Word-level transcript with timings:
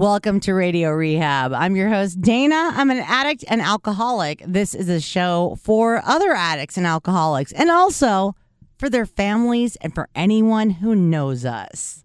Welcome 0.00 0.40
to 0.40 0.54
Radio 0.54 0.92
Rehab. 0.92 1.52
I'm 1.52 1.76
your 1.76 1.90
host, 1.90 2.22
Dayna. 2.22 2.72
I'm 2.72 2.90
an 2.90 3.00
addict 3.00 3.44
and 3.48 3.60
alcoholic. 3.60 4.42
This 4.46 4.74
is 4.74 4.88
a 4.88 4.98
show 4.98 5.58
for 5.60 6.00
other 6.06 6.32
addicts 6.32 6.78
and 6.78 6.86
alcoholics, 6.86 7.52
and 7.52 7.70
also 7.70 8.34
for 8.78 8.88
their 8.88 9.04
families 9.04 9.76
and 9.82 9.94
for 9.94 10.08
anyone 10.14 10.70
who 10.70 10.96
knows 10.96 11.44
us. 11.44 12.02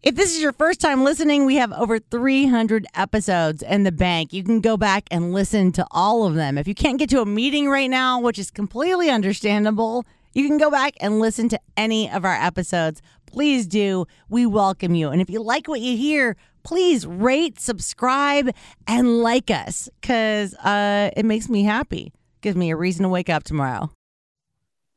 If 0.00 0.14
this 0.14 0.36
is 0.36 0.42
your 0.42 0.52
first 0.52 0.80
time 0.80 1.02
listening, 1.02 1.44
we 1.44 1.56
have 1.56 1.72
over 1.72 1.98
300 1.98 2.86
episodes 2.94 3.64
in 3.64 3.82
the 3.82 3.90
bank. 3.90 4.32
You 4.32 4.44
can 4.44 4.60
go 4.60 4.76
back 4.76 5.08
and 5.10 5.32
listen 5.32 5.72
to 5.72 5.84
all 5.90 6.28
of 6.28 6.36
them. 6.36 6.56
If 6.56 6.68
you 6.68 6.74
can't 6.76 7.00
get 7.00 7.10
to 7.10 7.20
a 7.20 7.26
meeting 7.26 7.68
right 7.68 7.90
now, 7.90 8.20
which 8.20 8.38
is 8.38 8.52
completely 8.52 9.10
understandable, 9.10 10.04
you 10.34 10.46
can 10.46 10.56
go 10.56 10.70
back 10.70 10.94
and 11.00 11.18
listen 11.18 11.48
to 11.48 11.58
any 11.76 12.08
of 12.08 12.24
our 12.24 12.40
episodes. 12.40 13.02
Please 13.26 13.66
do. 13.66 14.06
We 14.28 14.46
welcome 14.46 14.94
you. 14.94 15.08
And 15.08 15.20
if 15.20 15.28
you 15.28 15.42
like 15.42 15.66
what 15.66 15.80
you 15.80 15.96
hear, 15.96 16.36
please 16.64 17.06
rate, 17.06 17.60
subscribe, 17.60 18.50
and 18.86 19.20
like 19.20 19.50
us 19.50 19.88
because 20.00 20.54
uh, 20.54 21.10
it 21.16 21.24
makes 21.24 21.48
me 21.48 21.62
happy. 21.62 22.12
Gives 22.40 22.56
me 22.56 22.70
a 22.70 22.76
reason 22.76 23.04
to 23.04 23.08
wake 23.08 23.30
up 23.30 23.44
tomorrow. 23.44 23.90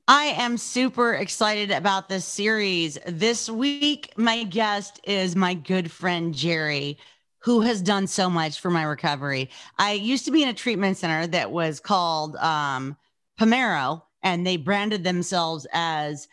I 0.10 0.28
am 0.38 0.58
super 0.58 1.14
excited 1.14 1.70
about 1.70 2.08
this 2.08 2.24
series. 2.24 2.98
This 3.06 3.50
week, 3.50 4.14
my 4.16 4.46
guest 4.46 5.02
is 5.04 5.36
my 5.36 5.54
good 5.54 5.92
friend, 5.92 6.34
Jerry, 6.34 6.98
who 7.40 7.60
has 7.62 7.82
done 7.82 8.08
so 8.08 8.30
much 8.30 8.62
for 8.62 8.72
my 8.72 8.84
recovery. 8.84 9.50
I 9.78 9.94
used 9.94 10.24
to 10.24 10.32
be 10.32 10.44
in 10.44 10.50
a 10.50 10.54
treatment 10.54 10.96
center 10.96 11.28
that 11.28 11.52
was 11.52 11.82
called 11.82 12.38
um, 12.38 12.96
Pomero, 13.38 14.04
and 14.24 14.48
they 14.48 14.56
branded 14.56 15.04
themselves 15.04 15.68
as 15.74 16.30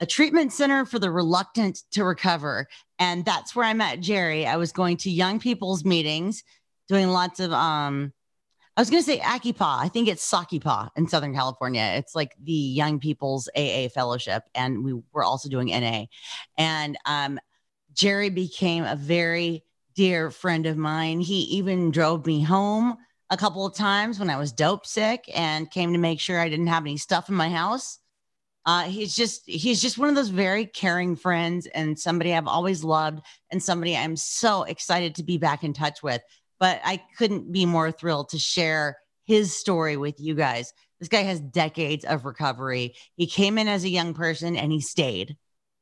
a 0.00 0.06
treatment 0.06 0.52
center 0.52 0.84
for 0.84 0.98
the 0.98 1.10
reluctant 1.10 1.82
to 1.92 2.04
recover. 2.04 2.68
And 2.98 3.24
that's 3.24 3.54
where 3.54 3.64
I 3.64 3.74
met 3.74 4.00
Jerry. 4.00 4.46
I 4.46 4.56
was 4.56 4.72
going 4.72 4.96
to 4.98 5.10
young 5.10 5.40
people's 5.40 5.84
meetings, 5.84 6.44
doing 6.88 7.08
lots 7.08 7.40
of 7.40 7.52
um, 7.52 8.12
I 8.78 8.80
was 8.80 8.90
going 8.90 9.02
to 9.02 9.10
say 9.10 9.18
ICYPAA. 9.18 9.80
I 9.80 9.88
think 9.88 10.06
it's 10.06 10.24
SCYPAA 10.30 10.90
in 10.94 11.08
Southern 11.08 11.34
California. 11.34 11.94
It's 11.96 12.14
like 12.14 12.36
the 12.40 12.52
Young 12.52 13.00
People's 13.00 13.48
AA 13.56 13.88
Fellowship, 13.88 14.44
and 14.54 14.84
we 14.84 14.94
were 15.12 15.24
also 15.24 15.48
doing 15.48 15.66
NA. 15.66 16.04
And 16.56 16.96
um, 17.04 17.40
Jerry 17.92 18.30
became 18.30 18.84
a 18.84 18.94
very 18.94 19.64
dear 19.96 20.30
friend 20.30 20.64
of 20.66 20.76
mine. 20.76 21.18
He 21.18 21.40
even 21.56 21.90
drove 21.90 22.24
me 22.24 22.40
home 22.40 22.96
a 23.30 23.36
couple 23.36 23.66
of 23.66 23.74
times 23.74 24.20
when 24.20 24.30
I 24.30 24.38
was 24.38 24.52
dope 24.52 24.86
sick 24.86 25.24
and 25.34 25.68
came 25.68 25.92
to 25.92 25.98
make 25.98 26.20
sure 26.20 26.38
I 26.38 26.48
didn't 26.48 26.68
have 26.68 26.84
any 26.84 26.98
stuff 26.98 27.28
in 27.28 27.34
my 27.34 27.50
house. 27.50 27.98
Uh, 28.68 28.82
he's 28.82 29.16
just 29.16 29.42
he's 29.46 29.80
just 29.80 29.96
one 29.96 30.10
of 30.10 30.14
those 30.14 30.28
very 30.28 30.66
caring 30.66 31.16
friends 31.16 31.66
and 31.74 31.98
somebody 31.98 32.34
I've 32.34 32.46
always 32.46 32.84
loved 32.84 33.20
and 33.50 33.62
somebody 33.62 33.96
I'm 33.96 34.14
so 34.14 34.64
excited 34.64 35.14
to 35.14 35.22
be 35.22 35.38
back 35.38 35.64
in 35.64 35.72
touch 35.72 36.02
with 36.02 36.20
but 36.58 36.80
I 36.84 37.02
couldn't 37.16 37.52
be 37.52 37.66
more 37.66 37.90
thrilled 37.92 38.30
to 38.30 38.38
share 38.38 38.98
his 39.24 39.56
story 39.56 39.96
with 39.96 40.18
you 40.18 40.34
guys. 40.34 40.72
This 41.00 41.08
guy 41.08 41.22
has 41.22 41.40
decades 41.40 42.04
of 42.04 42.24
recovery. 42.24 42.94
He 43.16 43.26
came 43.26 43.58
in 43.58 43.68
as 43.68 43.84
a 43.84 43.88
young 43.88 44.14
person 44.14 44.56
and 44.56 44.72
he 44.72 44.80
stayed. 44.80 45.36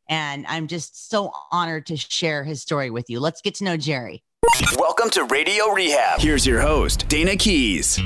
And 0.08 0.46
I'm 0.46 0.68
just 0.68 1.08
so 1.08 1.32
honored 1.50 1.86
to 1.86 1.96
share 1.96 2.44
his 2.44 2.62
story 2.62 2.90
with 2.90 3.08
you. 3.08 3.18
Let's 3.18 3.40
get 3.40 3.54
to 3.56 3.64
know 3.64 3.76
Jerry. 3.76 4.22
Welcome 4.78 5.10
to 5.10 5.24
Radio 5.24 5.72
Rehab. 5.72 6.20
Here's 6.20 6.46
your 6.46 6.60
host, 6.60 7.08
Dayna 7.08 7.38
Keys. 7.38 7.98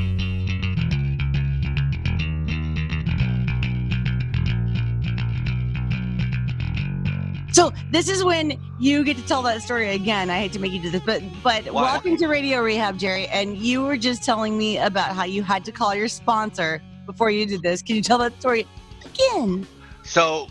So 7.60 7.70
this 7.90 8.08
is 8.08 8.24
when 8.24 8.58
you 8.78 9.04
get 9.04 9.18
to 9.18 9.26
tell 9.26 9.42
that 9.42 9.60
story 9.60 9.90
again. 9.90 10.30
I 10.30 10.38
hate 10.38 10.54
to 10.54 10.58
make 10.58 10.72
you 10.72 10.80
do 10.80 10.88
this, 10.88 11.02
but 11.04 11.22
but 11.42 11.66
wow. 11.66 11.82
welcome 11.82 12.16
to 12.16 12.26
Radio 12.26 12.62
Rehab, 12.62 12.96
Jerry. 12.96 13.26
And 13.26 13.58
you 13.58 13.82
were 13.82 13.98
just 13.98 14.24
telling 14.24 14.56
me 14.56 14.78
about 14.78 15.14
how 15.14 15.24
you 15.24 15.42
had 15.42 15.66
to 15.66 15.72
call 15.72 15.94
your 15.94 16.08
sponsor 16.08 16.80
before 17.04 17.30
you 17.30 17.44
did 17.44 17.60
this. 17.60 17.82
Can 17.82 17.96
you 17.96 18.02
tell 18.02 18.16
that 18.16 18.32
story 18.40 18.66
again? 19.04 19.66
So, 20.04 20.48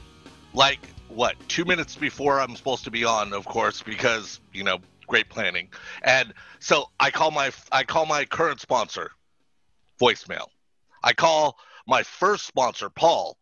like 0.53 0.87
what? 1.07 1.35
Two 1.47 1.65
minutes 1.65 1.95
before 1.95 2.39
I'm 2.39 2.55
supposed 2.55 2.83
to 2.83 2.91
be 2.91 3.03
on, 3.03 3.33
of 3.33 3.43
course, 3.45 3.81
because 3.81 4.39
you 4.53 4.63
know, 4.63 4.77
great 5.07 5.29
planning. 5.29 5.69
And 6.03 6.31
so 6.59 6.91
I 6.99 7.09
call 7.09 7.31
my 7.31 7.51
I 7.71 7.85
call 7.85 8.05
my 8.05 8.23
current 8.23 8.61
sponsor, 8.61 9.13
voicemail. 9.99 10.45
I 11.03 11.13
call 11.13 11.57
my 11.87 12.03
first 12.03 12.45
sponsor, 12.45 12.87
Paul, 12.87 13.35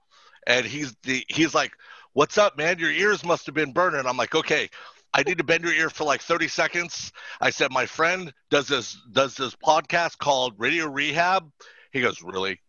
and 0.47 0.65
he's 0.65 0.95
the 1.03 1.25
he's 1.27 1.53
like 1.53 1.73
what's 2.17 2.39
up, 2.39 2.57
man? 2.57 2.79
Your 2.79 2.89
ears 2.89 3.23
must 3.23 3.45
have 3.45 3.53
been 3.53 3.71
burning. 3.71 4.07
I'm 4.07 4.17
like, 4.17 4.33
okay, 4.33 4.71
I 5.13 5.21
need 5.21 5.37
to 5.37 5.43
bend 5.43 5.63
your 5.63 5.73
ear 5.73 5.87
for 5.87 6.03
like 6.03 6.19
30 6.19 6.47
seconds. 6.47 7.11
I 7.41 7.51
said, 7.51 7.71
my 7.71 7.85
friend 7.85 8.33
does 8.49 8.67
this 8.67 8.97
does 9.11 9.35
this 9.35 9.55
podcast 9.55 10.17
called 10.17 10.55
Radio 10.57 10.87
Rehab. 10.87 11.47
He 11.91 12.01
goes, 12.01 12.23
really, 12.23 12.59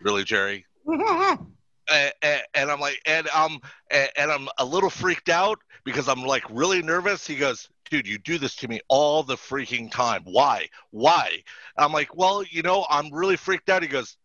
really, 0.00 0.24
Jerry. 0.24 0.64
and, 0.88 1.42
and, 1.90 2.42
and, 2.54 2.70
I'm 2.70 2.80
like, 2.80 2.98
and 3.04 3.28
um, 3.28 3.60
I'm 3.60 3.70
and, 3.90 4.10
and 4.16 4.32
I'm 4.32 4.48
a 4.56 4.64
little 4.64 4.88
freaked 4.88 5.28
out 5.28 5.58
because 5.84 6.08
I'm 6.08 6.22
like 6.22 6.44
really 6.48 6.80
nervous. 6.80 7.26
He 7.26 7.36
goes, 7.36 7.68
dude, 7.90 8.08
you 8.08 8.16
do 8.16 8.38
this 8.38 8.56
to 8.56 8.68
me 8.68 8.80
all 8.88 9.22
the 9.22 9.36
freaking 9.36 9.90
time. 9.90 10.22
Why? 10.24 10.68
Why? 10.90 11.42
I'm 11.76 11.92
like, 11.92 12.16
well, 12.16 12.42
you 12.44 12.62
know, 12.62 12.86
I'm 12.88 13.12
really 13.12 13.36
freaked 13.36 13.68
out. 13.68 13.82
He 13.82 13.88
goes, 13.88 14.16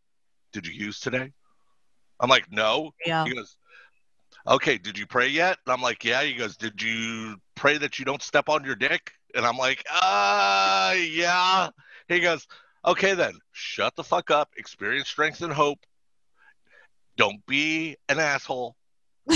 did 0.54 0.66
you 0.66 0.72
use 0.74 1.02
today? 1.02 1.34
I'm 2.22 2.30
like, 2.30 2.50
no. 2.50 2.94
Yeah. 3.06 3.26
He 3.26 3.34
goes, 3.34 3.58
okay, 4.48 4.78
did 4.78 4.98
you 4.98 5.06
pray 5.06 5.28
yet? 5.28 5.58
And 5.66 5.74
I'm 5.74 5.82
like, 5.82 6.04
yeah. 6.04 6.24
He 6.24 6.34
goes, 6.34 6.58
did 6.58 6.82
you 6.82 7.38
pray 7.56 7.78
that 7.78 8.00
you 8.00 8.06
don't 8.06 8.22
step 8.22 8.50
on 8.50 8.64
your 8.64 8.76
dick? 8.76 9.12
And 9.36 9.46
I'm 9.46 9.58
like, 9.58 9.84
uh, 9.92 10.96
yeah. 10.98 11.70
He 12.08 12.20
goes, 12.20 12.48
okay, 12.86 13.14
then 13.14 13.34
shut 13.52 13.96
the 13.96 14.04
fuck 14.04 14.32
up, 14.32 14.50
experience 14.58 15.08
strength 15.08 15.42
and 15.42 15.54
hope. 15.54 15.80
Don't 17.18 17.46
be 17.46 17.98
an 18.10 18.20
asshole. 18.20 18.76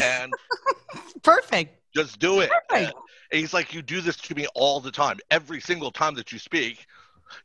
And 0.01 0.33
perfect. 1.23 1.79
Just 1.95 2.19
do 2.19 2.41
it. 2.41 2.49
Perfect. 2.69 2.93
And 3.31 3.39
he's 3.39 3.53
like, 3.53 3.73
you 3.73 3.81
do 3.81 4.01
this 4.01 4.17
to 4.17 4.35
me 4.35 4.47
all 4.55 4.79
the 4.79 4.91
time. 4.91 5.19
Every 5.31 5.61
single 5.61 5.91
time 5.91 6.16
that 6.16 6.31
you 6.31 6.39
speak, 6.39 6.85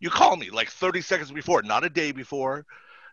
you 0.00 0.10
call 0.10 0.36
me 0.36 0.50
like 0.50 0.68
30 0.68 1.00
seconds 1.00 1.30
before, 1.30 1.62
not 1.62 1.84
a 1.84 1.90
day 1.90 2.12
before, 2.12 2.66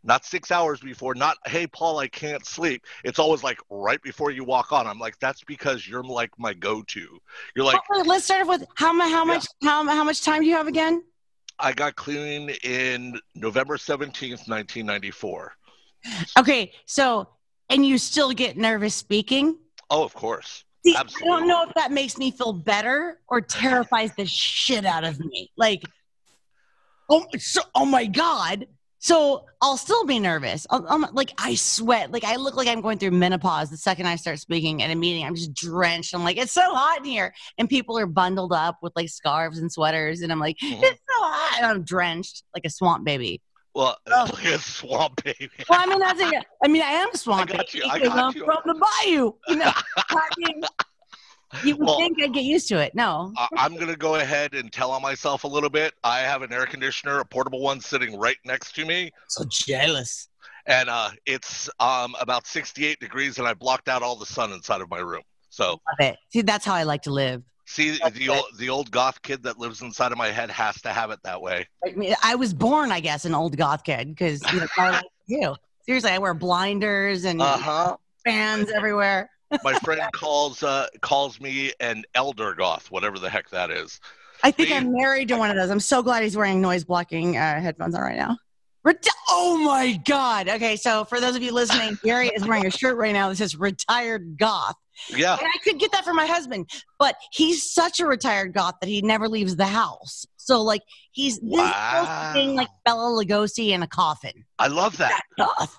not 0.08 0.26
six 0.26 0.52
hours 0.52 0.80
before, 0.80 1.14
not, 1.14 1.38
hey, 1.46 1.68
Paul, 1.68 2.00
I 2.00 2.08
can't 2.08 2.46
sleep. 2.46 2.84
It's 3.04 3.20
always 3.20 3.44
like 3.44 3.60
right 3.70 4.02
before 4.02 4.32
you 4.32 4.44
walk 4.44 4.72
on. 4.72 4.88
I'm 4.88 5.00
like, 5.00 5.20
that's 5.20 5.44
because 5.44 5.88
you're 5.88 6.04
like 6.04 6.32
my 6.40 6.54
go 6.54 6.82
to. 6.84 7.20
You're 7.56 7.66
like, 7.66 7.80
oh, 7.92 8.04
let's 8.06 8.26
start 8.26 8.42
off 8.42 8.48
with 8.48 8.66
how, 8.76 8.98
how 9.00 9.10
yeah. 9.10 9.24
much, 9.26 9.46
how, 9.62 9.86
how 9.86 10.04
much 10.06 10.24
time 10.24 10.42
do 10.42 10.48
you 10.48 10.56
have 10.56 10.68
again? 10.68 11.04
I 11.60 11.74
got 11.74 11.96
clean 11.96 12.50
in 12.64 13.20
November 13.36 13.76
17th, 13.78 14.48
1994. 14.48 15.54
Okay. 16.40 16.72
So, 16.86 17.28
and 17.70 17.86
you 17.86 17.98
still 17.98 18.32
get 18.32 18.58
nervous 18.58 18.96
speaking? 18.96 19.58
Oh, 19.90 20.04
of 20.04 20.14
course. 20.14 20.64
See, 20.86 20.96
Absolutely. 20.96 21.30
I 21.30 21.40
don't 21.40 21.48
know 21.48 21.64
if 21.64 21.74
that 21.76 21.92
makes 21.92 22.18
me 22.18 22.32
feel 22.32 22.54
better 22.54 23.20
or 23.28 23.42
terrifies 23.42 24.16
the 24.16 24.26
shit 24.26 24.86
out 24.86 25.04
of 25.04 25.20
me. 25.20 25.52
Like, 25.58 25.84
oh, 27.10 27.26
so, 27.38 27.62
oh 27.76 27.86
my 27.86 28.06
God. 28.06 28.68
So 29.00 29.46
I'll 29.62 29.78
still 29.78 30.06
be 30.06 30.20
nervous. 30.20 30.66
i 30.70 30.78
am 30.90 31.06
like 31.14 31.32
I 31.38 31.56
sweat. 31.56 32.12
Like 32.12 32.24
I 32.24 32.36
look 32.36 32.56
like 32.56 32.68
I'm 32.68 32.82
going 32.82 32.98
through 32.98 33.12
menopause 33.12 33.70
the 33.70 33.78
second 33.78 34.08
I 34.08 34.16
start 34.16 34.40
speaking 34.40 34.82
at 34.82 34.92
a 34.92 34.96
meeting. 34.96 35.24
I'm 35.26 35.36
just 35.36 35.54
drenched. 35.54 36.16
I'm 36.16 36.24
like, 36.24 36.38
it's 36.38 36.52
so 36.52 36.74
hot 36.74 37.00
in 37.00 37.06
here, 37.06 37.34
and 37.58 37.70
people 37.70 37.98
are 37.98 38.08
bundled 38.08 38.54
up 38.54 38.78
with 38.82 38.94
like 38.96 39.10
scarves 39.10 39.60
and 39.60 39.72
sweaters, 39.72 40.22
and 40.22 40.32
I'm 40.32 40.40
like, 40.40 40.58
mm-hmm. 40.58 40.84
it's 40.84 41.02
so 41.10 41.22
hot, 41.22 41.58
and 41.58 41.66
I'm 41.66 41.84
drenched 41.84 42.44
like 42.54 42.66
a 42.66 42.70
swamp 42.70 43.06
baby. 43.06 43.42
Well, 43.78 43.96
oh. 44.08 44.30
like 44.34 44.46
a 44.46 44.58
swamp 44.58 45.24
baby. 45.24 45.52
well, 45.70 45.80
I 45.80 45.86
mean, 45.86 46.00
that's 46.00 46.20
a, 46.20 46.42
I 46.64 46.68
mean, 46.68 46.82
I 46.82 46.92
am 46.92 47.10
swamp 47.14 47.52
I 47.52 47.58
baby 47.58 47.84
because 47.94 48.10
I'm 48.10 48.36
you. 48.36 48.44
from 48.44 48.58
the 48.66 48.74
bayou. 48.74 49.32
You 49.48 49.56
know, 49.58 49.72
I 49.98 50.30
you 51.64 51.76
would 51.76 51.86
well, 51.88 51.98
think 51.98 52.22
I'd 52.22 52.34
get 52.34 52.44
used 52.44 52.68
to 52.70 52.80
it. 52.80 52.94
No. 52.96 53.34
I'm 53.58 53.76
going 53.76 53.88
to 53.88 53.96
go 53.96 54.16
ahead 54.16 54.54
and 54.54 54.72
tell 54.72 54.92
on 54.92 55.02
myself 55.02 55.44
a 55.44 55.48
little 55.48 55.70
bit. 55.70 55.94
I 56.04 56.20
have 56.20 56.42
an 56.42 56.52
air 56.52 56.66
conditioner, 56.66 57.20
a 57.20 57.26
portable 57.26 57.62
one 57.62 57.80
sitting 57.80 58.18
right 58.18 58.38
next 58.46 58.74
to 58.76 58.86
me. 58.86 59.12
So 59.28 59.46
jealous. 59.46 60.30
And 60.66 60.90
uh, 60.90 61.12
it's 61.26 61.70
um, 61.80 62.16
about 62.20 62.46
68 62.46 63.00
degrees, 63.00 63.40
and 63.40 63.48
I 63.48 63.54
blocked 63.54 63.88
out 63.88 64.04
all 64.04 64.16
the 64.16 64.26
sun 64.26 64.52
inside 64.52 64.82
of 64.82 64.90
my 64.90 65.00
room. 65.00 65.24
So, 65.50 65.70
Love 65.70 65.80
it. 66.00 66.18
See, 66.30 66.42
that's 66.42 66.66
how 66.66 66.74
I 66.74 66.84
like 66.84 67.04
to 67.04 67.12
live. 67.12 67.42
See, 67.66 67.98
that's 67.98 68.18
the 68.18 68.30
old, 68.30 68.46
the 68.58 68.70
old 68.70 68.92
goth 68.92 69.22
kid 69.22 69.44
that 69.44 69.60
lives 69.60 69.82
inside 69.82 70.12
of 70.12 70.18
my 70.18 70.30
head 70.30 70.50
has 70.50 70.82
to 70.82 70.90
have 70.90 71.12
it 71.12 71.20
that 71.24 71.42
way. 71.42 71.68
I, 71.86 71.92
mean, 71.92 72.16
I 72.24 72.36
was 72.36 72.54
born, 72.54 72.92
I 72.92 73.00
guess, 73.00 73.26
an 73.26 73.34
old 73.34 73.58
goth 73.58 73.84
kid 73.84 74.10
because 74.10 74.42
you 74.54 74.60
know, 74.60 74.68
I 74.78 74.90
like 74.92 75.06
you. 75.26 75.56
Seriously, 75.86 76.12
I 76.12 76.18
wear 76.18 76.34
blinders 76.34 77.26
and 77.26 77.42
uh-huh. 77.42 77.98
fans 78.24 78.72
everywhere 78.72 79.30
my 79.64 79.74
friend 79.76 80.02
calls 80.14 80.64
uh, 80.64 80.88
calls 81.02 81.40
me 81.40 81.72
an 81.80 82.04
elder 82.16 82.54
goth, 82.54 82.92
whatever 82.92 83.20
the 83.20 83.30
heck 83.30 83.50
that 83.50 83.72
is. 83.72 84.00
I 84.44 84.52
think 84.52 84.72
I'm 84.72 84.94
married 84.94 85.30
to 85.30 85.38
one 85.38 85.50
of 85.50 85.56
those. 85.56 85.70
I'm 85.70 85.80
so 85.80 86.04
glad 86.04 86.24
he's 86.24 86.38
wearing 86.38 86.62
noise 86.62 86.84
blocking 86.84 87.38
uh, 87.38 87.60
headphones 87.60 87.96
on 87.96 88.02
right 88.02 88.18
now. 88.18 88.38
Reti- 88.86 89.10
oh 89.30 89.58
my 89.58 90.00
God. 90.06 90.48
Okay, 90.48 90.76
so 90.76 91.04
for 91.06 91.20
those 91.20 91.36
of 91.36 91.42
you 91.44 91.52
listening, 91.52 91.98
Gary 92.04 92.30
is 92.30 92.48
wearing 92.48 92.66
a 92.66 92.70
shirt 92.72 92.98
right 92.98 93.14
now 93.14 93.30
that 93.30 93.36
says 93.36 93.56
retired 93.56 94.38
goth. 94.38 94.76
Yeah. 95.10 95.34
And 95.38 95.46
I 95.46 95.58
could 95.64 95.80
get 95.80 95.92
that 95.92 96.04
for 96.04 96.14
my 96.14 96.26
husband, 96.26 96.70
but 96.98 97.16
he's 97.32 97.72
such 97.74 98.00
a 98.00 98.08
retired 98.08 98.54
goth 98.54 98.76
that 98.82 98.88
he 98.88 99.02
never 99.02 99.28
leaves 99.28 99.56
the 99.56 99.66
house. 99.66 100.26
So, 100.38 100.62
like, 100.62 100.82
he's 101.12 101.40
this 101.40 101.52
Wow. 101.52 102.32
thing 102.34 102.56
like 102.56 102.70
Bela 102.86 103.10
Lugosi 103.24 103.70
in 103.70 103.84
a 103.84 103.88
coffin. 103.88 104.46
I 104.58 104.68
love 104.68 104.98
that. 104.98 105.22
Goth. 105.38 105.78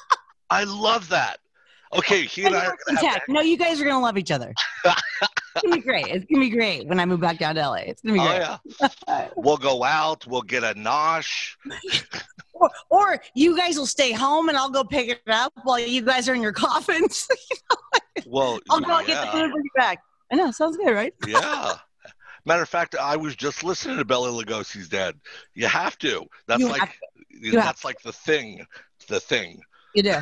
I 0.50 0.64
love 0.64 1.08
that. 1.10 1.38
Okay, 1.96 2.24
he 2.24 2.44
and 2.44 2.54
I 2.54 2.66
are 2.66 2.76
gonna 2.86 3.06
have. 3.08 3.22
No, 3.28 3.40
you 3.40 3.56
guys 3.56 3.80
are 3.80 3.84
going 3.84 3.96
to 3.96 4.00
love 4.00 4.18
each 4.18 4.30
other. 4.30 4.52
it's 4.84 5.62
going 5.62 5.72
to 5.72 5.76
be 5.80 5.82
great. 5.82 6.06
It's 6.06 6.24
going 6.26 6.34
to 6.34 6.40
be 6.40 6.50
great 6.50 6.86
when 6.86 7.00
I 7.00 7.06
move 7.06 7.20
back 7.20 7.38
down 7.38 7.54
to 7.54 7.62
LA. 7.68 7.74
It's 7.76 8.02
going 8.02 8.16
to 8.16 8.20
be 8.22 8.28
Oh 8.28 8.58
great. 8.78 8.88
yeah. 9.08 9.28
We'll 9.36 9.56
go 9.56 9.82
out. 9.84 10.26
We'll 10.26 10.42
get 10.42 10.64
a 10.64 10.74
nosh. 10.74 11.56
Or, 12.60 12.70
or 12.90 13.22
you 13.36 13.56
guys 13.56 13.76
will 13.78 13.86
stay 13.86 14.10
home 14.10 14.48
and 14.48 14.58
I'll 14.58 14.68
go 14.68 14.82
pick 14.82 15.08
it 15.08 15.20
up 15.28 15.52
while 15.62 15.78
you 15.78 16.02
guys 16.02 16.28
are 16.28 16.34
in 16.34 16.42
your 16.42 16.50
coffins. 16.66 17.28
Well, 18.26 18.58
I'll 18.68 18.80
go 18.80 18.98
get 18.98 19.06
the 19.06 19.12
yeah, 19.12 19.30
food 19.30 19.52
bring 19.52 19.64
it 19.64 19.78
back. 19.78 19.98
I 20.32 20.34
know. 20.34 20.50
Sounds 20.50 20.76
good, 20.76 20.90
right? 20.92 21.14
yeah. 21.24 21.74
Matter 22.46 22.62
of 22.62 22.68
fact, 22.68 22.96
I 22.96 23.16
was 23.16 23.36
just 23.36 23.62
listening 23.62 23.98
to 23.98 24.04
Bela 24.04 24.30
Lugosi's 24.30 24.88
dead. 24.88 25.14
You 25.54 25.68
have 25.68 25.98
to. 25.98 26.26
That's 26.48 26.60
You 26.60 26.68
like 26.68 26.80
have 26.80 26.98
that's 27.52 27.84
like 27.84 28.02
the 28.02 28.12
thing. 28.12 28.66
The 29.06 29.20
thing. 29.20 29.60
You 29.94 30.02
do. 30.02 30.16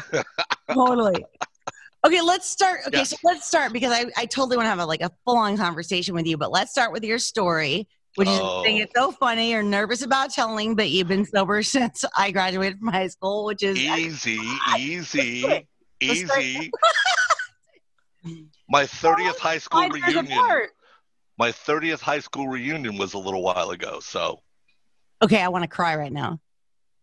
totally. 0.74 1.24
Okay, 2.06 2.20
let's 2.22 2.48
start. 2.48 2.80
Okay, 2.86 2.98
Yes. 2.98 3.10
so 3.10 3.16
let's 3.24 3.46
start 3.48 3.72
because 3.72 3.90
I, 3.92 4.04
I 4.16 4.26
totally 4.26 4.56
want 4.56 4.66
to 4.66 4.70
have 4.70 4.78
a, 4.78 4.86
like 4.86 5.00
a 5.00 5.10
full 5.24 5.36
on 5.36 5.56
conversation 5.56 6.14
with 6.14 6.24
you, 6.26 6.36
but 6.36 6.52
let's 6.52 6.70
start 6.70 6.92
with 6.92 7.02
your 7.02 7.18
story, 7.18 7.88
which 8.14 8.28
is 8.28 8.38
Oh. 8.40 8.58
the 8.58 8.62
thing 8.68 8.76
it's 8.78 8.92
so 8.94 9.10
funny. 9.10 9.50
You're 9.50 9.64
nervous 9.64 10.02
about 10.02 10.30
telling, 10.32 10.76
but 10.76 10.88
you've 10.88 11.08
been 11.08 11.24
sober 11.24 11.62
since 11.64 12.04
I 12.16 12.30
graduated 12.30 12.78
from 12.78 12.88
high 12.88 13.08
school, 13.08 13.44
which 13.46 13.64
is 13.64 13.76
Easy, 13.76 14.38
easy, 14.78 15.66
easy. 16.00 16.70
My 18.68 18.84
30th 18.84 19.38
high 19.38 19.58
school 19.58 19.88
reunion. 19.88 20.68
My 21.38 21.50
30th 21.50 22.00
high 22.00 22.20
school 22.20 22.46
reunion 22.48 22.98
was 22.98 23.14
a 23.14 23.18
little 23.18 23.42
while 23.42 23.70
ago. 23.70 23.98
So 24.00 24.40
Okay, 25.22 25.40
I 25.42 25.48
want 25.48 25.62
to 25.64 25.68
cry 25.68 25.96
right 25.96 26.12
now. 26.12 26.38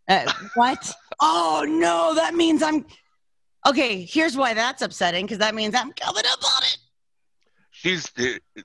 Uh, 0.08 0.32
what? 0.56 0.94
oh 1.22 1.66
no, 1.68 2.14
that 2.16 2.36
means 2.36 2.64
I'm. 2.64 2.86
Okay, 3.66 4.04
here's 4.04 4.36
why 4.36 4.54
that's 4.54 4.82
upsetting 4.82 5.26
because 5.26 5.38
that 5.40 5.56
means 5.56 5.74
I'm 5.76 5.92
coming 5.94 6.24
up 6.32 6.40
on 6.44 6.64
it. 6.64 6.78
she's 7.72 8.06
uh, 8.18 8.24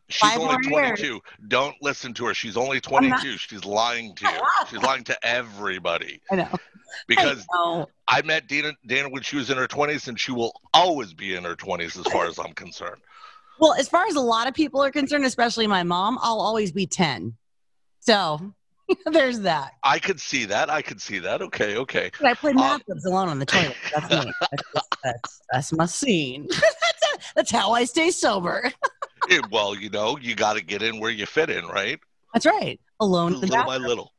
she's 0.09 0.21
Five 0.21 0.41
only 0.41 0.69
more 0.69 0.83
years. 0.83 0.99
22. 1.01 1.21
Don't 1.49 1.77
listen 1.81 2.13
to 2.15 2.27
her. 2.27 2.35
She's 2.35 2.57
only 2.57 2.81
I'm 2.91 3.09
not- 3.09 3.21
22. 3.23 3.37
She's 3.39 3.65
lying 3.65 4.15
to 4.17 4.25
you. 4.27 4.41
She's 4.71 4.83
lying 4.83 5.05
to 5.05 5.27
everybody 5.27 6.21
I 6.31 6.37
know. 6.37 6.49
because 7.07 7.47
I 7.53 7.57
know. 7.77 7.87
I 8.09 8.23
met 8.23 8.49
Dayna 8.49 8.73
Dayna 8.89 9.11
when 9.13 9.23
she 9.23 9.37
was 9.37 9.51
in 9.51 9.57
her 9.57 9.69
20s, 9.69 10.09
and 10.09 10.19
she 10.19 10.33
will 10.33 10.53
always 10.75 11.15
be 11.15 11.35
in 11.35 11.45
her 11.45 11.55
20s 11.55 11.99
as 11.99 12.13
far 12.13 12.27
as 12.27 12.39
I'm 12.39 12.53
concerned. 12.55 13.01
Well, 13.61 13.75
as 13.75 13.89
far 13.89 14.07
as 14.07 14.15
a 14.15 14.21
lot 14.21 14.47
of 14.49 14.55
people 14.55 14.83
are 14.85 14.91
concerned, 14.91 15.25
especially 15.25 15.67
my 15.67 15.83
mom, 15.83 16.19
I'll 16.23 16.41
always 16.41 16.71
be 16.73 16.87
10. 16.87 17.35
So 18.01 18.55
there's 19.07 19.41
that. 19.41 19.73
I 19.83 19.99
could 19.99 20.21
see 20.21 20.45
that. 20.47 20.71
I 20.71 20.83
could 20.83 21.01
see 21.01 21.19
that. 21.21 21.43
Okay, 21.43 21.77
okay. 21.77 22.11
But 22.21 22.29
I 22.31 22.35
played 22.35 22.57
Um, 22.57 22.63
math 22.63 22.85
clubs 22.87 23.05
alone 23.05 23.29
on 23.29 23.39
the 23.39 23.47
toilet. 23.47 23.77
That's 23.95 24.11
me. 24.11 24.33
That's, 24.41 24.63
just- 24.75 24.97
that's, 25.05 25.41
that's 25.53 25.73
my 25.73 25.87
scene. 25.87 26.47
that's, 26.51 27.33
that's 27.37 27.51
how 27.51 27.73
I 27.73 27.85
stay 27.85 28.11
sober. 28.11 28.71
Eh, 29.31 29.41
well, 29.51 29.75
you 29.75 29.91
know, 29.91 30.17
you 30.19 30.35
got 30.35 30.55
to 30.55 30.63
get 30.63 30.83
in 30.83 30.99
where 31.01 31.11
you 31.11 31.27
fit 31.27 31.51
in, 31.51 31.67
right? 31.67 32.01
That's 32.35 32.47
right. 32.47 32.81
Alone 33.01 33.35
in 33.35 33.41
the 33.41 33.47
Little 33.47 33.65
by 33.65 33.77
little. 33.77 34.13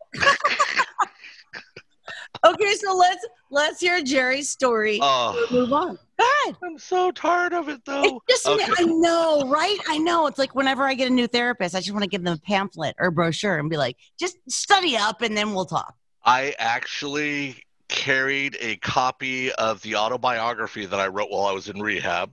Okay, 2.45 2.74
so 2.75 2.95
let's 2.95 3.25
let's 3.51 3.80
hear 3.80 4.01
Jerry's 4.01 4.50
story. 4.50 5.00
Oh, 5.01 5.47
Move 5.51 5.74
on. 5.74 5.97
Go 6.18 6.25
ahead. 6.45 6.57
I'm 6.63 6.77
so 6.77 7.12
tired 7.12 7.53
of 7.53 7.69
it, 7.69 7.81
though. 7.86 8.21
It's 8.27 8.44
just, 8.44 8.47
Okay. 8.47 8.71
I 8.77 8.83
know, 8.83 9.47
right? 9.47 9.77
I 9.88 9.97
know. 9.97 10.27
It's 10.27 10.38
like 10.38 10.53
whenever 10.53 10.83
I 10.83 10.94
get 10.94 11.09
a 11.09 11.13
new 11.13 11.27
therapist, 11.27 11.75
I 11.75 11.80
just 11.80 11.91
want 11.91 12.03
to 12.03 12.09
give 12.09 12.24
them 12.24 12.33
a 12.33 12.45
pamphlet 12.45 12.95
or 13.00 13.07
a 13.07 13.12
brochure 13.12 13.57
and 13.57 13.69
be 13.69 13.77
like, 13.77 13.97
just 14.19 14.38
study 14.50 14.97
up 14.97 15.21
and 15.21 15.36
then 15.36 15.53
we'll 15.53 15.65
talk. 15.65 15.95
I 16.25 16.56
actually 16.59 17.63
carried 17.88 18.57
a 18.59 18.75
copy 18.77 19.51
of 19.53 19.81
the 19.81 19.95
autobiography 19.95 20.85
that 20.85 21.00
I 21.00 21.07
wrote 21.07 21.30
while 21.31 21.45
I 21.45 21.53
was 21.53 21.69
in 21.69 21.81
rehab. 21.81 22.31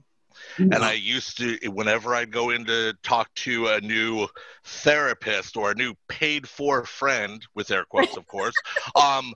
And 0.57 0.75
I 0.75 0.93
used 0.93 1.37
to, 1.37 1.57
whenever 1.67 2.15
I'd 2.15 2.31
go 2.31 2.49
in 2.51 2.65
to 2.65 2.93
talk 3.03 3.33
to 3.35 3.67
a 3.67 3.81
new 3.81 4.27
therapist 4.63 5.55
or 5.55 5.71
a 5.71 5.75
new 5.75 5.93
paid 6.07 6.47
for 6.47 6.83
friend, 6.85 7.45
with 7.53 7.69
air 7.71 7.85
quotes, 7.85 8.17
of 8.17 8.25
course, 8.27 8.53
um, 8.95 9.33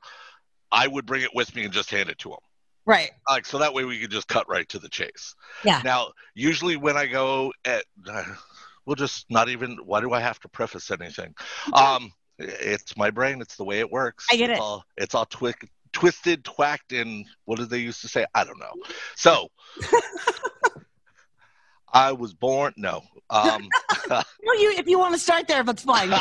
I 0.71 0.87
would 0.87 1.05
bring 1.05 1.21
it 1.23 1.31
with 1.33 1.55
me 1.55 1.63
and 1.63 1.73
just 1.73 1.89
hand 1.89 2.09
it 2.09 2.17
to 2.19 2.29
them. 2.29 2.39
right. 2.85 3.11
Like, 3.29 3.45
so 3.45 3.57
that 3.59 3.73
way 3.73 3.83
we 3.85 3.99
could 3.99 4.11
just 4.11 4.27
cut 4.27 4.47
right 4.49 4.67
to 4.69 4.79
the 4.79 4.89
chase. 4.89 5.35
Yeah. 5.63 5.81
Now, 5.83 6.11
usually 6.33 6.75
when 6.77 6.97
I 6.97 7.05
go 7.07 7.53
at, 7.65 7.83
uh, 8.07 8.23
we'll 8.85 8.95
just 8.95 9.25
not 9.29 9.49
even, 9.49 9.77
why 9.85 10.01
do 10.01 10.11
I 10.13 10.19
have 10.19 10.39
to 10.41 10.47
preface 10.49 10.91
anything? 10.91 11.35
Um, 11.73 12.11
it's 12.39 12.97
my 12.97 13.11
brain. 13.11 13.39
It's 13.41 13.55
the 13.55 13.63
way 13.63 13.79
it 13.79 13.91
works. 13.91 14.25
I 14.31 14.35
get 14.35 14.49
it's 14.49 14.57
it. 14.57 14.61
All, 14.61 14.83
it's 14.97 15.13
all 15.13 15.25
twi- 15.27 15.53
twisted, 15.93 16.43
twacked, 16.43 16.91
and 16.91 17.25
what 17.45 17.59
did 17.59 17.69
they 17.69 17.77
used 17.77 18.01
to 18.01 18.07
say? 18.07 18.25
I 18.33 18.43
don't 18.45 18.57
know. 18.59 18.73
So, 19.15 19.49
I 21.93 22.13
was 22.13 22.33
born. 22.33 22.73
No. 22.77 23.03
Um, 23.29 23.67
Well, 24.09 24.59
you 24.61 24.73
if 24.77 24.87
you 24.87 24.97
want 24.99 25.13
to 25.13 25.19
start 25.19 25.47
there, 25.47 25.63
that's 25.63 25.83
fine. 25.83 26.11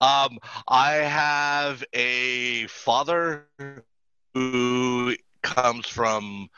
Um, 0.00 0.38
I 0.68 0.94
have 0.94 1.84
a 1.92 2.66
father 2.68 3.46
who 4.34 5.14
comes 5.42 5.86
from 5.86 6.48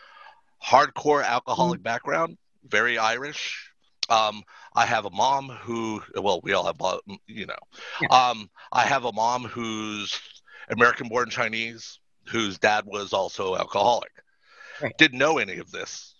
hardcore 0.64 1.24
alcoholic 1.24 1.82
background, 1.82 2.36
very 2.66 2.98
Irish. 2.98 3.72
Um, 4.10 4.42
I 4.74 4.86
have 4.86 5.04
a 5.04 5.10
mom 5.10 5.48
who, 5.48 6.02
well, 6.14 6.40
we 6.42 6.52
all 6.54 6.64
have, 6.64 6.80
you 7.26 7.46
know. 7.46 7.54
Yeah. 8.00 8.08
Um, 8.08 8.50
I 8.72 8.84
have 8.84 9.04
a 9.04 9.12
mom 9.12 9.44
who's 9.44 10.18
American-born 10.70 11.30
Chinese, 11.30 12.00
whose 12.26 12.58
dad 12.58 12.84
was 12.86 13.12
also 13.12 13.56
alcoholic. 13.56 14.12
Right. 14.82 14.96
Didn't 14.96 15.18
know 15.18 15.38
any 15.38 15.58
of 15.58 15.70
this, 15.70 16.14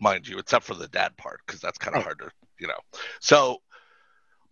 mind 0.00 0.26
you, 0.26 0.38
except 0.38 0.64
for 0.64 0.74
the 0.74 0.88
dad 0.88 1.16
part, 1.16 1.40
because 1.46 1.60
that's 1.60 1.78
kind 1.78 1.96
of 1.96 2.00
Right. 2.00 2.04
hard 2.04 2.18
to, 2.20 2.30
you 2.58 2.66
know. 2.66 2.80
So 3.20 3.58